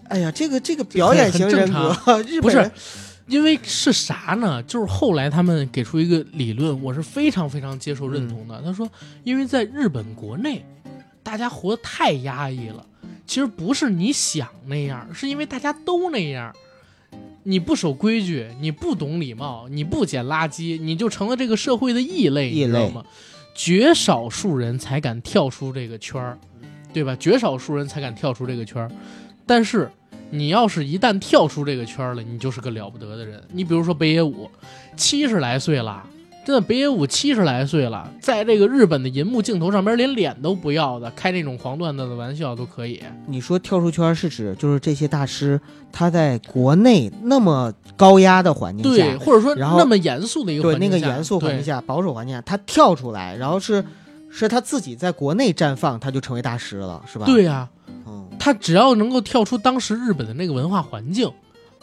[0.10, 1.96] 哎呀，这个这个表演型人格，
[2.28, 2.72] 日不是本人，
[3.28, 4.62] 因为是啥呢？
[4.64, 8.62] 就是后来他们给出一个理论，我是非常非常接受认同嗯的。
[8.66, 8.90] 他说，
[9.24, 10.66] 因为在日本国内，
[11.24, 12.86] 大家活得太压抑了。
[13.26, 16.54] 其实不是你想那样，是因为大家都那样。
[17.48, 23.06] 你不守规矩，你不懂礼貌，你不捡垃圾，你就成了这个社会的异类，异类你知道吗？
[23.54, 26.38] 绝少数人才敢跳出这个圈儿，
[26.92, 27.16] 对吧？
[27.18, 28.92] 绝少数人才敢跳出这个圈儿。
[29.46, 29.90] 但是
[30.32, 33.42] 你要是一旦跳出这个圈儿了，你就是个了不得的人。
[33.54, 34.50] 你比如说北野武，
[34.98, 36.04] 七十来岁了，
[36.46, 43.02] 真的北野武七十来岁了，在这个日本的银幕镜头上边连脸都不要的，开那种黄段子的玩笑都可以。
[43.26, 45.60] 你说跳出圈是指就是这些大师
[45.92, 53.84] 他在国内那么高压的环境对，下，或者说那么严肃的一个对环境下那个严肃环境下、保守环境下，他跳出来，然后是
[54.30, 57.68] 是他自己在国内绽放，他就成为大师了，是吧？，对呀、
[58.06, 61.28] 嗯，他只要能够跳出当时日本的那个文化环境，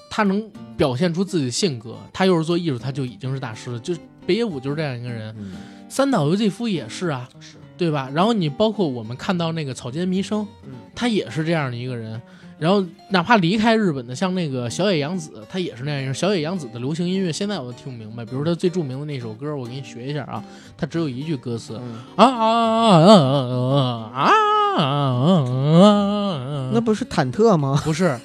[0.09, 3.81] 他能表现出自己的性格，他又是做艺术，他就已经是大师了。
[3.81, 5.53] 就是北野武就是这样一个人，嗯
[5.89, 8.11] 三岛由纪夫也是啊，是，对吧？
[8.15, 12.21] 然后你包括我们看到那个草间弥生，嗯他也是这样的一个人。
[12.59, 16.15] 然后哪怕离开日本的，像那个小野洋子，他也是那样一个人。
[16.15, 20.45] 小野洋子的流行音乐现在我都听不明白，比如他最著名的那首歌，我给你学一下啊，
[20.79, 24.31] 他只有一句歌词嗯，啊啊啊啊啊
[24.77, 26.71] 啊啊！
[26.73, 27.83] 那不是忐忑吗？
[27.85, 28.17] 不是，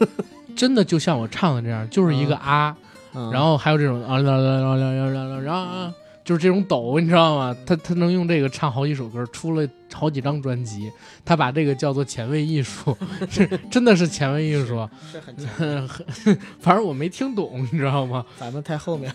[0.55, 2.86] 真的就像我唱的这样，就是一个啊，嗯、
[3.31, 5.93] 然后还有这种啊啦啦啦啦啦啦啦啊！
[6.23, 7.55] 就是这种抖，你知道吗？
[7.65, 10.91] 他他能用这个唱好几首歌，出了好几张专辑。
[11.23, 12.97] 他把这个叫做前卫艺术，
[13.29, 16.37] 是真的是前卫艺术，是很前。
[16.59, 18.25] 反正我没听懂，你知道吗？
[18.37, 19.13] 咱们太后面，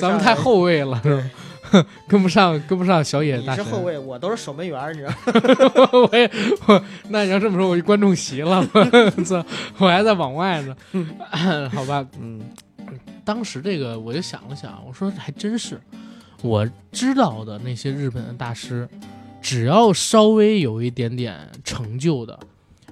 [0.00, 1.30] 咱们太后卫了，是吧？
[2.08, 3.64] 跟不上，跟不上小野大神。
[3.64, 5.88] 你是后卫，我都是守门员，你知道吗？
[6.10, 6.30] 我也
[6.66, 9.44] 我，那你要这么说，我就观众席了，我操，
[9.78, 10.76] 我还在往外呢。
[11.72, 12.40] 好吧，嗯
[13.24, 15.80] 当时这个我就想了想，我说还真是，
[16.42, 18.86] 我知道的那些日本的大师，
[19.40, 22.38] 只要稍微有一点点成就的，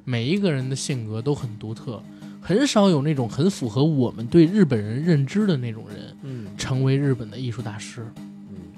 [0.05, 2.03] 每一个人的性格都很独特，
[2.41, 8.07] 很少有那种很符合我们对日本人认知的那种人嗯成为日本的艺术大师。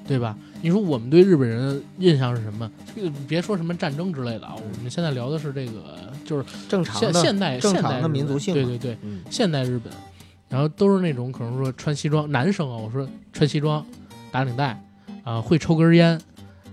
[0.04, 0.36] 嗯，对吧？
[0.62, 2.70] 你说我们对日本人印象是什么？
[2.94, 9.92] 这个别说什么战争之类的啊，我们现在聊的是这个，就是现正常的，现代正常的民族性嘛对对对，嗯现代日本，
[10.48, 13.84] 然后都是那种可能说穿西装，男生啊，我说穿西装，
[14.30, 14.82] 打领带，
[15.22, 16.20] 啊、会抽根烟，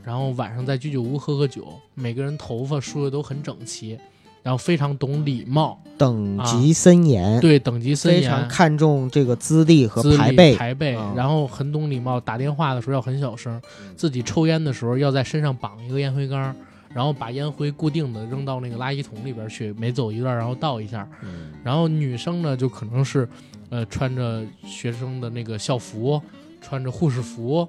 [0.03, 3.97] 然后晚上在居酒屋喝喝酒，每个人头发梳的都很整齐，
[4.43, 10.55] 然后非常懂礼貌，等级森严，对等级森严，非常看重这个资历和排辈。
[10.55, 13.61] 排辈，嗯然后很懂礼貌，打电话的时候要很小声，
[13.95, 16.55] 自己抽烟的时候要在身上绑一个烟灰缸，
[16.93, 21.07] 然后把烟灰固定的扔到那个垃圾桶里边去，每走一段然后倒一下。
[21.21, 21.51] 嗯。
[21.63, 23.29] 然后女生呢，就可能是，
[23.69, 26.19] 呃，穿着学生的那个校服，
[26.59, 27.67] 穿着护士服，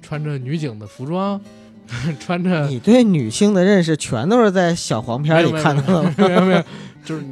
[0.00, 1.40] 穿着女警的服装，
[2.20, 6.14] 穿着你对女性的认识全都是在小黄片里看到的吗。
[6.16, 6.64] 没有没有，
[7.04, 7.22] 就是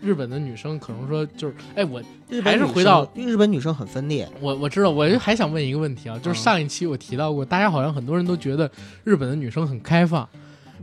[0.00, 8.70] 日本的女生可能说就是，哎，我日还是回到日本女生很分裂，我我知道，我就还想问一个问题啊，就是嗯上一期我提到过，大家好像很多人都觉得
[9.04, 10.28] 日本的女生很开放，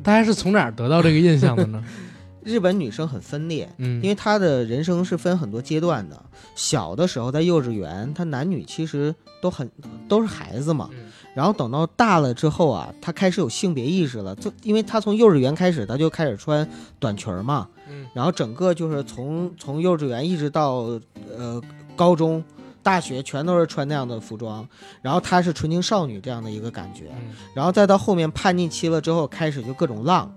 [0.03, 1.83] 大家是从哪儿得到这个印象的呢？
[2.43, 6.21] 日本女生很分裂，嗯，因为她的人生是分很多阶段的。
[6.55, 9.71] 小的时候在幼稚园，她男女其实都很
[10.09, 10.89] 都是孩子嘛。
[10.91, 10.97] 嗯
[11.33, 16.67] 然后等到大了之后啊，他开始有性别意识了，就因为他从幼稚园开始，他就开始穿
[16.99, 17.67] 短裙儿嘛。
[17.89, 20.89] 嗯然后整个就是从从幼稚园一直到
[21.35, 21.59] 呃
[21.95, 22.43] 高中、
[22.83, 24.67] 大学，全都是穿那样的服装。
[25.01, 27.05] 然后她是纯情少女这样的一个感觉。
[27.09, 30.31] 嗯然后再到后面叛逆期了之后，开始就各种浪，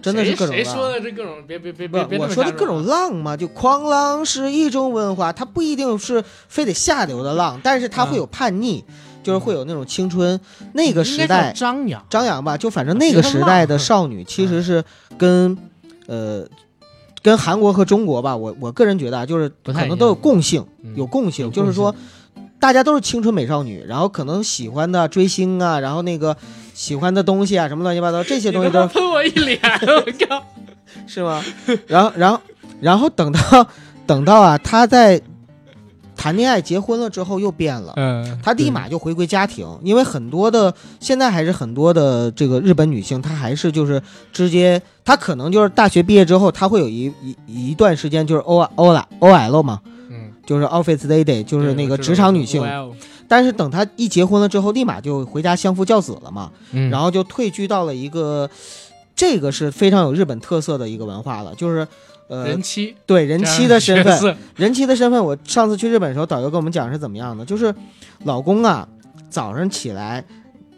[0.00, 0.54] 真的是各种浪。
[0.54, 1.42] 谁谁说的这各种？
[1.46, 8.84] 别别别别别，我说的各种浪嘛，就狂浪是一种文化，它不一定是非得下流的浪，但是它会有叛逆，
[9.28, 10.40] 就是会有那种青春。
[10.72, 14.82] 那个时代张扬，张扬吧，就反正那个时代的少女其实是
[15.18, 15.54] 跟
[16.06, 16.46] 呃
[17.20, 21.94] 跟韩国和中国吧，我我个人觉得啊，就是可能都有共性，嗯有共性，就是说
[22.58, 26.34] 大家都是青春美少女，然后可能喜欢的追星啊，然后那个
[26.72, 30.42] 喜欢的东西啊，什么乱七八糟这些东西都喷我一脸，我靠！
[31.06, 31.44] 是吗？
[31.86, 32.40] 然后，然后，
[32.80, 33.66] 然后等到
[34.06, 35.20] 等到啊，他在
[36.18, 37.94] 谈恋爱、结婚了之后又变了。
[37.96, 44.02] 嗯，他立马就回归家庭，因为很多的现在还是很多的这个日本女性，她还是就是
[44.32, 52.62] 直接，她可能就是大学毕业之后，她会有一一一段时间就是 O O L O L 嘛，嗯，就是 Office Lady，就是那个职场女性。
[53.28, 58.50] 但是等她一结婚了之后，立马就回家相夫教子了嘛，嗯，然后就退居到了一个，
[59.14, 61.86] 这个是非常有日本特色的一个文化了，就是
[62.28, 62.94] 呃人妻。
[63.04, 67.74] 对人妻的身份，份，人妻的身份，我上次去日本的时候，导游跟我们讲是怎么样的，就是
[68.24, 68.86] 老公啊，
[69.28, 70.24] 早上起来，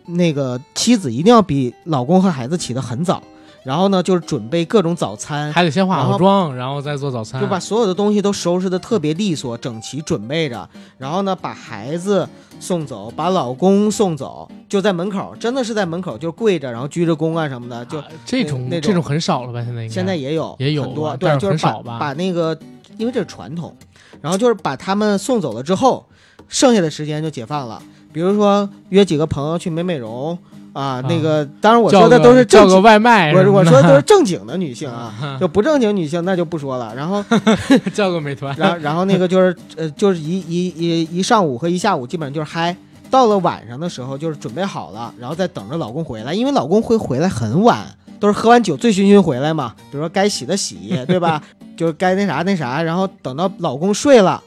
[0.06, 3.22] 那个妻子一定要比老公和孩子起得很早，
[3.62, 12.26] 然后呢，就是准备各种早餐，还得先化好妆，然后再做早餐，就把所有的东西都收拾的特别利索、整齐，准备着，然后呢，把孩子
[12.58, 19.62] 送走，把老公送走，就在门口，真的是在门口就跪着，然后鞠着躬啊什么的，就啊这种那那种这种很少了吧？
[19.62, 22.58] 现在应该现在也有也有很多，对就是少吧把那个，
[22.96, 23.76] 因为这是传统，
[24.22, 26.06] 然后就是把他们送走了之后，
[26.48, 27.82] 剩下的时间就解放了。
[28.12, 30.36] 比如说约几个朋友去美美容
[30.72, 36.94] 啊，那个当然我说的都是叫个外卖我我说的都是正经的女性啊，就不正经女性那就不说了。
[36.94, 37.24] 然后
[37.94, 42.76] 叫个美团，然后然后那个就是呃就是一一一一上午和一下午基本上就是嗨。
[43.10, 47.84] 到了晚上的时候，就是准备好了，然后再等着老公回来，因为老公会回来很晚，
[48.20, 49.74] 都是喝完酒醉醺醺回来嘛。
[49.90, 51.42] 比如说该洗的洗，对吧？
[51.76, 54.40] 就是该那啥那啥，然后等到老公睡了，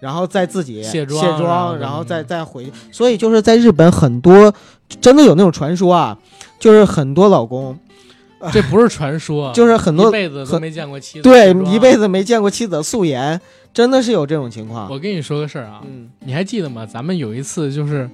[0.00, 2.72] 然后再自己卸妆卸然后妆，再然后再再回去。
[2.90, 4.52] 所以就是在日本很多
[5.00, 6.18] 真的有那种传说啊，
[6.58, 7.78] 就是很多老公，
[8.52, 11.96] 这不是传说， 就是很多一辈子都没见过妻子对一辈。
[11.96, 13.38] 子没见过妻子素颜，
[13.74, 14.90] 真的是有这种情况。
[14.90, 16.86] 我跟你说个事儿啊，嗯你还记得吗？
[16.86, 18.08] 咱们有一次就是，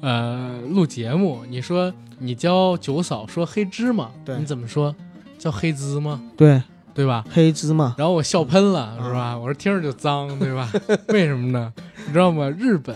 [0.00, 4.94] 呃，录节目，你说你教九嫂说黑芝麻，对你怎么说？
[5.38, 6.62] 叫黑芝麻，对，
[6.94, 7.24] 对吧？
[7.30, 7.94] 黑芝麻。
[7.98, 9.36] 然后我笑喷了，啊是吧？
[9.38, 10.70] 我说听着就脏， 对吧？
[11.08, 11.72] 为什么呢？
[12.06, 12.48] 你知道吗？
[12.50, 12.94] 日本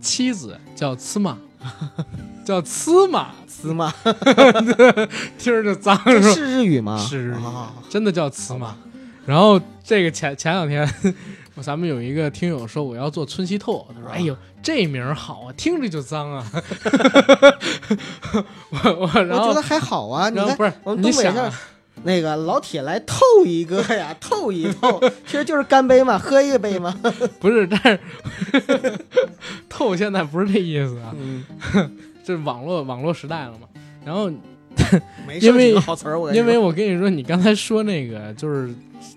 [0.00, 1.36] 妻子叫妻麻，
[2.44, 3.92] 叫妻麻，芝麻，
[5.38, 6.32] 听着就脏，这是？
[6.34, 6.98] 是日语吗？
[6.98, 8.76] 是日语啊真的叫妻麻。
[9.26, 10.86] 然后这个前前两天，
[11.62, 16.44] 咱们有一个听友说我要做村西透，他说：“哎呦，这名儿好啊，听着就脏啊。
[18.70, 20.28] 我”我我觉得还好啊。
[20.28, 21.32] 你看我们你东北
[22.02, 23.16] 那个老铁来透
[23.46, 26.94] 一个呀， 透一透，其实就是干杯嘛，喝一杯嘛。
[27.40, 28.00] 不是，但是
[29.68, 31.44] 透现在不是这意思啊，嗯，
[32.24, 33.68] 这网络网络时代了嘛。
[34.04, 34.30] 然后
[35.40, 38.74] 因为好词儿，我因为我跟你说，你刚才说那个就是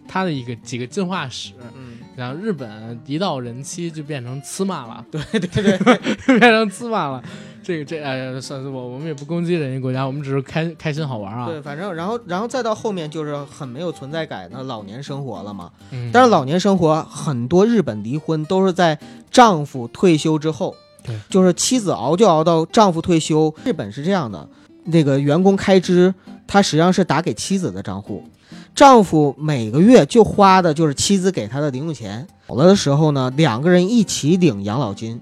[0.08, 7.24] 它的一个几个进化史，嗯，然后日本一到人妻就变成呲骂了，对对对 对，变成呲骂了。
[7.64, 11.46] 这个这哎，算是我我们也不攻击人家国家，我们只是开开心好玩啊。
[11.46, 15.70] 对，反正然后然后再到后面就是很没有存在感的老年生活了嘛。
[15.92, 18.98] 嗯，但是老年生活很多日本离婚都是在
[19.30, 23.54] 丈夫退休之后，对，就是妻子熬就熬到丈夫退休。
[23.64, 24.50] 日本是这样的，
[24.86, 26.12] 那个员工开支，
[26.48, 28.24] 他实际上是打给妻子的账户，
[28.78, 32.28] 丈夫每个月就花的就是妻子给他的零用钱。
[32.46, 35.20] 老了的时候呢，两个人一起领养老金，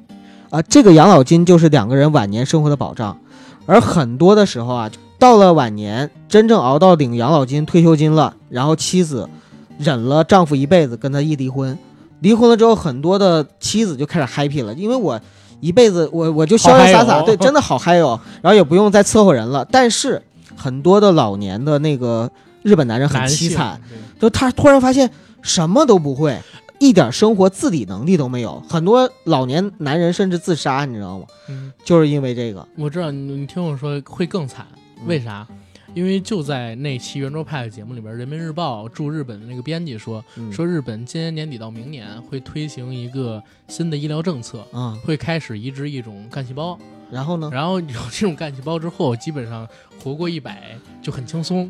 [0.50, 3.18] 啊，这个养老金就是两个人晚年生活的保障。
[3.66, 9.30] 而很多的时候啊，到了晚年，真正熬到领养老金、退休金了，然后妻子
[9.78, 11.80] 忍了丈夫一辈子，跟他一离婚，
[12.20, 15.18] 离婚了之后，很多的妻子就开始 happy 了，因为我
[15.62, 19.66] 一辈子我我就潇潇洒洒，对，真的好嗨哦，然后也不用再伺候人了。
[19.72, 20.22] 但是
[20.58, 22.30] 很多的老年的那个
[22.66, 23.80] 日本男人很凄惨，，
[24.20, 25.08] 就他突然发现
[25.44, 26.36] 什么都不会，
[26.80, 28.60] 一点生活自理能力都没有。
[28.68, 31.28] 很多老年男人甚至自杀，你知道吗？
[31.48, 32.68] 嗯，就是因为这个。
[32.76, 34.66] 我知道你你听我说会更惨，
[35.00, 35.48] 嗯为啥？
[35.94, 46.78] 因为就在那期圆桌派的节目里边，《人民日报》驻日本的那个编辑说，嗯说日本今年年底到明年会推行一个新的医疗政策，啊、会开始移植一种干细胞，
[47.12, 47.50] 然后呢？
[47.52, 49.68] 然后有这种干细胞之后，基本上
[50.04, 51.70] 活过一百就很轻松。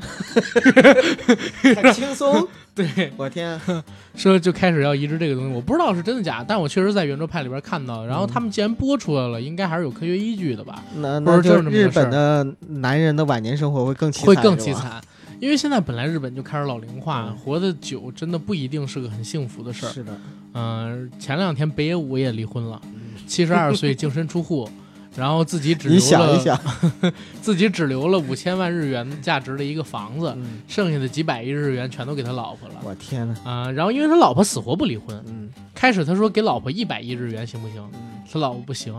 [1.75, 2.47] 很轻松。
[2.75, 3.59] 对，我天，
[4.15, 8.05] 说就开始要移植这个东西，我不知道是真的假，但我确实在圆桌派里边看到。
[8.05, 10.83] 然后他们既然播出来了，应该还是有科学依据的吧？
[10.95, 14.57] 那不是那就日本的男人的晚年生活会更凄惨，会更。
[14.57, 15.01] 凄惨，
[15.39, 19.89] 因为现在本来日本就开始老龄化，嗯活得久真的不一定是个很幸福的事儿。
[19.89, 20.17] 是的，
[20.53, 22.81] 嗯、前两天北野武也离婚了，
[23.25, 24.69] 七十二岁净身出户，
[25.15, 26.59] 然后自己只留你想一了想，
[27.41, 32.75] 自己只留了五千万日元价值的一个房子，嗯，剩下的几百亿日元全都给他老婆了。
[32.83, 37.81] 我天呐，啊、然后因为他老婆死活不离婚，嗯开始他说给老婆一百亿日元行不行？
[37.93, 38.93] 嗯，他老婆不行，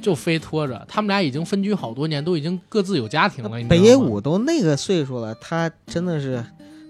[0.00, 0.84] 就非拖着。
[0.88, 3.50] 他们俩已经分居好多年，都已经各自有家庭了。
[3.68, 6.44] 北野武都那个岁数了，他真的是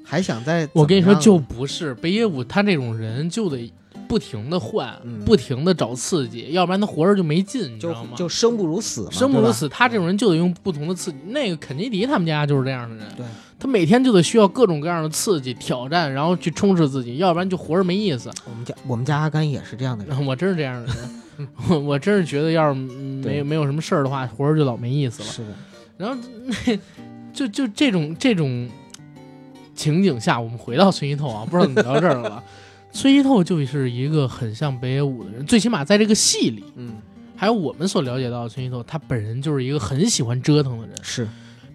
[0.05, 3.73] 还想再我跟你说，就不是北野武他这种人，就得
[4.09, 8.11] 不停的换，嗯不停的找刺激，要不然他活着就没劲，你知道吗？
[8.17, 9.69] 就生不如死嘛，生不如死。
[9.69, 11.19] 他这种人就得用不同的刺激。
[11.29, 13.25] 那个肯尼迪他们家就是这样的人，对，
[13.59, 18.31] 他每天就得需要各种各样的刺激、挑战，然后去充实自己，要不然就活着没意思。
[18.51, 25.29] 我们家我们家阿甘也是这样的人， 我真是这样的人，我 我真是觉得要是嗯没没有什么事儿的话，活着就老没意思了。
[25.29, 25.55] 是的，
[25.97, 26.79] 然后那
[27.33, 28.69] 就就这种这种
[29.75, 32.43] 情景下，我们回到村一透啊，不知道怎么聊这儿了。
[32.93, 36.97] 村西透就是一个很像北野武的人，最起码在这个戏里，嗯，
[37.35, 40.97] 还有我们所了解到的崔西透，他本人就是一个很喜欢折腾的人。
[41.03, 41.27] 是，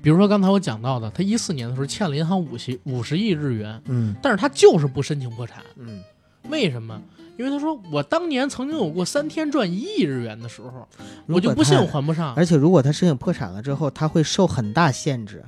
[0.01, 6.01] 比如说刚才我讲到的，他一四年的时候欠了银行五十五十亿日元，嗯但是他就是不申请破产，嗯，
[6.49, 7.01] 为什么？
[7.37, 10.87] 因为他说我当年曾经有过三天赚一亿日元的时候，
[11.27, 12.33] 我就不信我还不上。
[12.35, 15.45] 而且如果他申请破产了之后，他会受很大限制，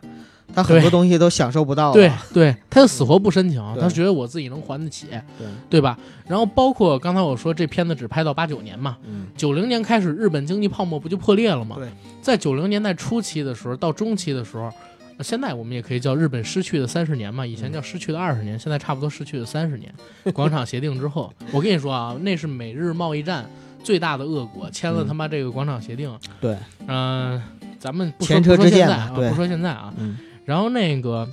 [0.53, 1.93] 他很多东西都享受不到了。
[1.93, 5.97] 对对，他就死活不申请，对他觉得我自己能还得起，对，对吧？
[6.27, 11.75] 然后包括刚才我说这片子只拍到八九年嘛，嗯九零年开始日本经济泡沫不就破裂了吗？
[11.77, 11.87] 对，
[12.21, 14.71] 在九零年代初期的时候到中期的时候，
[15.17, 19.93] 呃现在我们也可以叫日本失去的三十年嘛，以前叫失去的二十年，现在差不多失去的三十年。
[20.33, 23.49] 广场协定之后，我跟你说啊，那是美日贸易战
[23.83, 26.11] 最大的恶果，签了嗯他妈这个广场协定。
[26.39, 26.55] 对，
[26.87, 27.41] 嗯、
[27.79, 30.17] 咱们不说不说现在啊，不说现在啊，嗯
[30.49, 31.29] 然后那个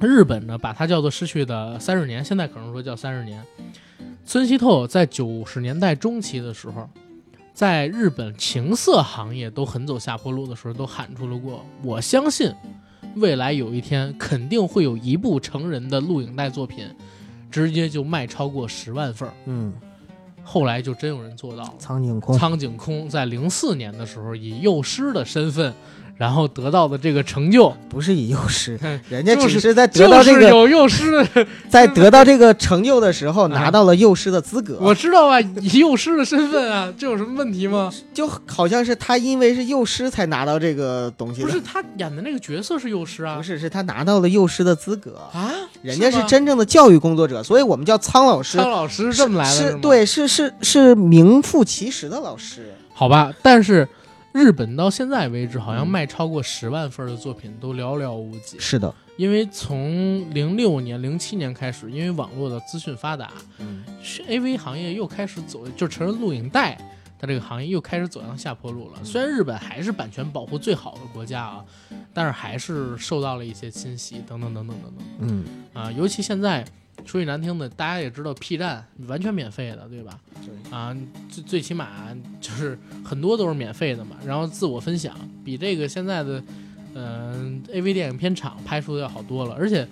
[0.00, 3.44] 日本呢，把它叫做失去的三十年，现在可能说叫三十年。
[4.24, 6.88] 村西透在九十年代中期的时候，
[7.52, 12.48] 在日本情色行业都很走下坡路的时候，都喊出了过：“我相信
[13.16, 16.88] 未来有一天肯定会有一部成人的录影带作品，
[17.50, 19.34] 直接就卖超过十万份儿。
[19.46, 19.72] 嗯，”
[20.44, 21.74] 后来就真有人做到了。
[21.76, 25.74] 苍井空，苍井空在零四年的时候以幼师的身份，
[26.22, 31.26] 然后得到的这个成就，不是以幼师嗯， 人家只是在得就是到这个，有幼师，
[31.68, 34.78] 在得到这个成就的时候拿到了幼师的资格。
[34.80, 37.92] 我知道啊，以幼师的身份啊，这有什么问题吗？
[38.14, 45.28] 就好像是他因为是幼师才拿到这个东西，不是他演的那个角色是幼师啊，不是，是他拿到了幼师的资格。
[45.32, 45.50] 啊，
[45.82, 48.58] 人家是真正的教育工作者，所以我们叫苍老师。
[48.58, 52.72] 苍老师这么来的，是对，是是是名副其实的老师。
[52.94, 53.88] 好吧，但是
[54.32, 55.88] 日本到现在为止，好像嗯。
[55.88, 66.78] 卖超过十万份的作品都寥寥无几，是的，因为从零六年、零七年开始，因为网络的资讯发达，嗯，是 AV 行业又开始走，就成人录影带，
[67.18, 69.04] 它这个行业又开始走向下坡路了。
[69.04, 71.64] 虽然日本还是版权保护最好的国家啊，
[72.14, 75.04] 但是还是受到了一些侵袭，等等等等等等。
[75.18, 75.44] 嗯，
[75.74, 75.92] 啊。
[75.92, 76.64] 尤其现在
[77.04, 80.18] 说句难听的，大家也知道，P 站完全免费的，对吧？
[80.44, 80.96] 对啊，
[81.28, 81.88] 最最起码
[82.40, 84.16] 就是很多都是免费的嘛。
[84.24, 86.42] 然后自我分享，比这个现在的
[86.94, 89.54] 嗯、AV 电影片场拍出的要好多了。
[89.58, 89.86] 而且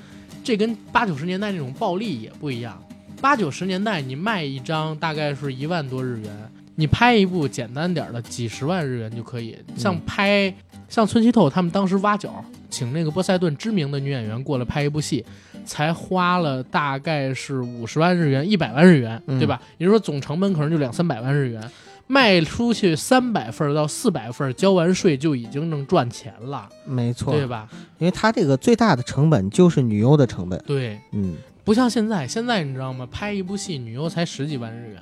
[0.44, 2.80] 这跟八九十年代那种暴利也不一样。
[3.20, 9.58] 八九十年代你卖一张大概是一万多日元，你拍一部简单点儿的几十万日元就可以。
[9.76, 10.54] 像拍
[10.88, 15.24] 像村西透他们当时挖角，请那个波塞顿知名的女演员过来拍一部戏，
[15.70, 19.62] 才花了大概是五十万日元、一百万日元，嗯对吧？
[19.78, 21.62] 也就是说总成本可能就两三百万日元，
[22.08, 27.68] 卖出去三百份儿到四百份，交完税就已经能赚钱了，没错，对吧？
[27.98, 31.36] 因为它这个最大的成本就是女优的成本，对，嗯。
[31.62, 33.06] 不像现在，现在你知道吗？
[33.12, 35.00] 拍一部戏，女优才十几万日元，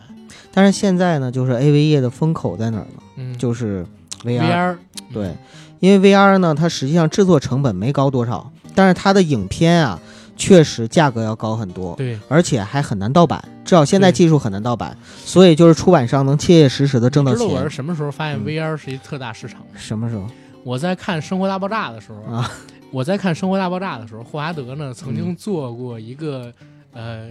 [0.53, 3.03] 但是现在呢，就是 AV 业的风口在哪儿呢？
[3.17, 3.87] 嗯，就是
[4.23, 4.43] VR。
[4.43, 4.77] VR，
[5.15, 5.35] 对，
[5.81, 9.99] 因为 VR 呢，它实际上制作成本没高多少，但是它的影片啊，
[10.39, 17.71] 确实价格要高很多，对，而且还很难盗版，至少现在技术很难盗版，所以就是出版商能切切实实的挣到知道我是钱。
[17.71, 19.67] 什么时候发现嗯 VR 是一特大市场吗？
[19.77, 20.27] 什么时候
[20.65, 22.51] 我在看《生活大爆炸》的时候啊，
[22.91, 26.53] 我在看《生活大爆炸》的时候，霍华德呢曾嗯经做过一个、
[26.93, 27.29] 呃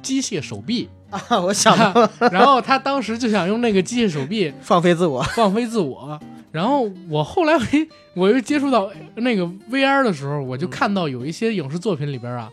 [0.00, 1.38] 机械手臂，啊？
[1.40, 5.22] 我想到了， 然后他当时就想用那个机械手臂放飞自我。
[5.22, 6.18] 放飞自我。
[6.52, 7.54] 然后我后来
[8.14, 12.48] 我又接触到那个 VR 的时候，我就看到有一些影视作品里边啊。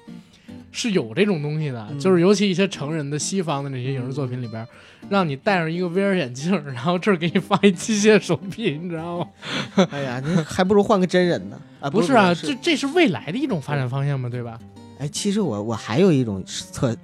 [0.71, 4.63] 是有这种东西的，嗯就是尤其一些成人的西方的那些影视作品里边，
[5.09, 9.27] 让你戴上一个 VR 眼镜，然后这儿给你放一机械手臂，你知道吗？
[9.89, 11.59] 哎呀，你还不如换个真人呢。
[11.79, 14.59] 啊，不是啊，是这这是未来的一种发展方向嘛，对吧？
[14.99, 16.95] 哎，其实我我还有一种测，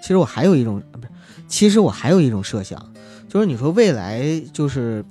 [0.00, 1.08] 其实我还有一种啊不是，
[1.46, 2.82] 其实我还有一种设想，
[3.28, 5.04] 就是你说未来就是，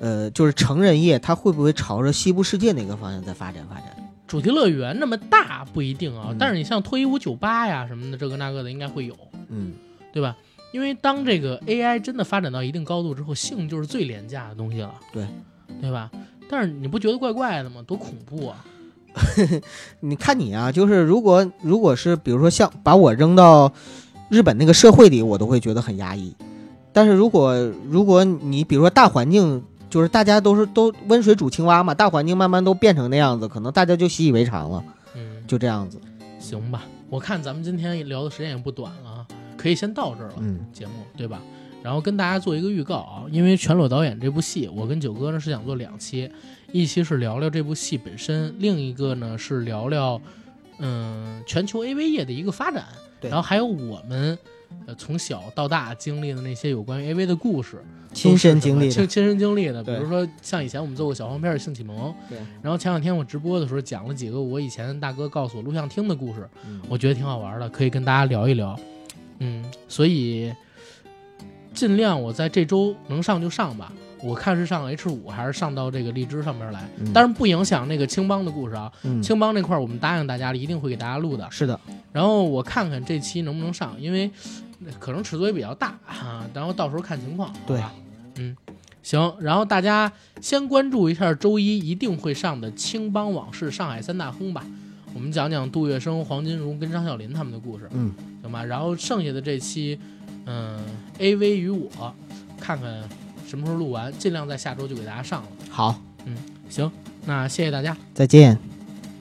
[0.00, 3.96] 呃，就是成人业它会不会朝着西部世界那个方向在发展发展？
[4.26, 9.14] 主题乐园那么大不一定啊，嗯但是你像脱衣舞酒吧呀什么的，这个那个的应该会有，
[9.48, 9.72] 嗯，
[10.12, 10.36] 对吧？
[10.72, 15.26] 因为当这个 AI 真的发展到一定高度之后，性就是最廉价的东西了，对，
[15.80, 16.10] 对吧？
[16.48, 17.82] 但是你不觉得怪怪的吗？
[17.86, 18.64] 多恐怖啊！
[19.98, 23.72] 你看你啊，就是如果如果是比如说像把我扔到
[24.28, 26.32] 日本那个社会里，我都会觉得很压抑。
[26.92, 27.54] 但是如果
[27.88, 34.84] 如果你比如说大环境，就是大家都是都温水煮青蛙嘛，大环境慢慢都变成那样子，可能大家就习以为常了，
[35.14, 36.00] 嗯，就这样子。
[36.38, 36.84] 行吧。
[37.10, 39.26] 我看咱们今天聊的时间也不短了啊，
[39.56, 40.34] 可以先到这儿了。
[40.38, 41.42] 嗯节目，对吧？
[41.82, 46.30] 然后跟大家做一个预告啊，因为全裸导演这部戏，我跟九哥呢是想做两期，
[46.72, 50.20] 一期是聊聊这部戏本身，另一个呢是聊聊
[50.78, 52.84] 嗯全球 AV 业的一个发展，
[53.22, 54.38] 然后还有我们
[54.86, 68.78] 呃从小到大经历的那些有关于 AV 的故事，亲身经历的，亲亲身经历的，比如说像以前我们做过小黄片的性启蒙，对，然后前两天我直播的时候讲了几个我以前大哥告诉我录像厅的故事，嗯我觉得挺好玩的，可以跟大家聊一聊。
[69.38, 70.52] 嗯，所以
[71.72, 73.92] 尽量我在这周能上就上吧。
[74.22, 78.92] 我看是上 H 五还是上到这个荔枝上面来，但是不影响那个青帮的故事啊。
[79.02, 81.46] 嗯，青帮那块儿我们答应大家了，一定会给大家录的。
[81.50, 81.78] 是的，
[82.12, 84.30] 然后我看看这期能不能上，因为
[84.98, 87.52] 可能尺度也比较大啊，然后到时候看情况。
[87.66, 87.92] 对吧，
[88.36, 88.56] 嗯，
[89.02, 89.34] 行。
[89.40, 94.64] 然后大家先关注一下周一一定会上的《青帮往事》上海三大亨吧，
[95.14, 98.64] 我们讲讲杜月笙、黄金荣跟张啸林他们的故事，嗯，行吧？
[98.64, 99.98] 然后剩下的这期，
[100.46, 100.78] 嗯
[101.18, 102.14] ，AV 与我，
[102.60, 103.02] 看看
[103.50, 105.48] 什么时候录完，尽量在下周就给大家上了。
[105.68, 106.36] 好，嗯
[106.68, 106.88] 行，
[107.26, 107.96] 那谢谢大家。
[108.14, 108.56] 再见。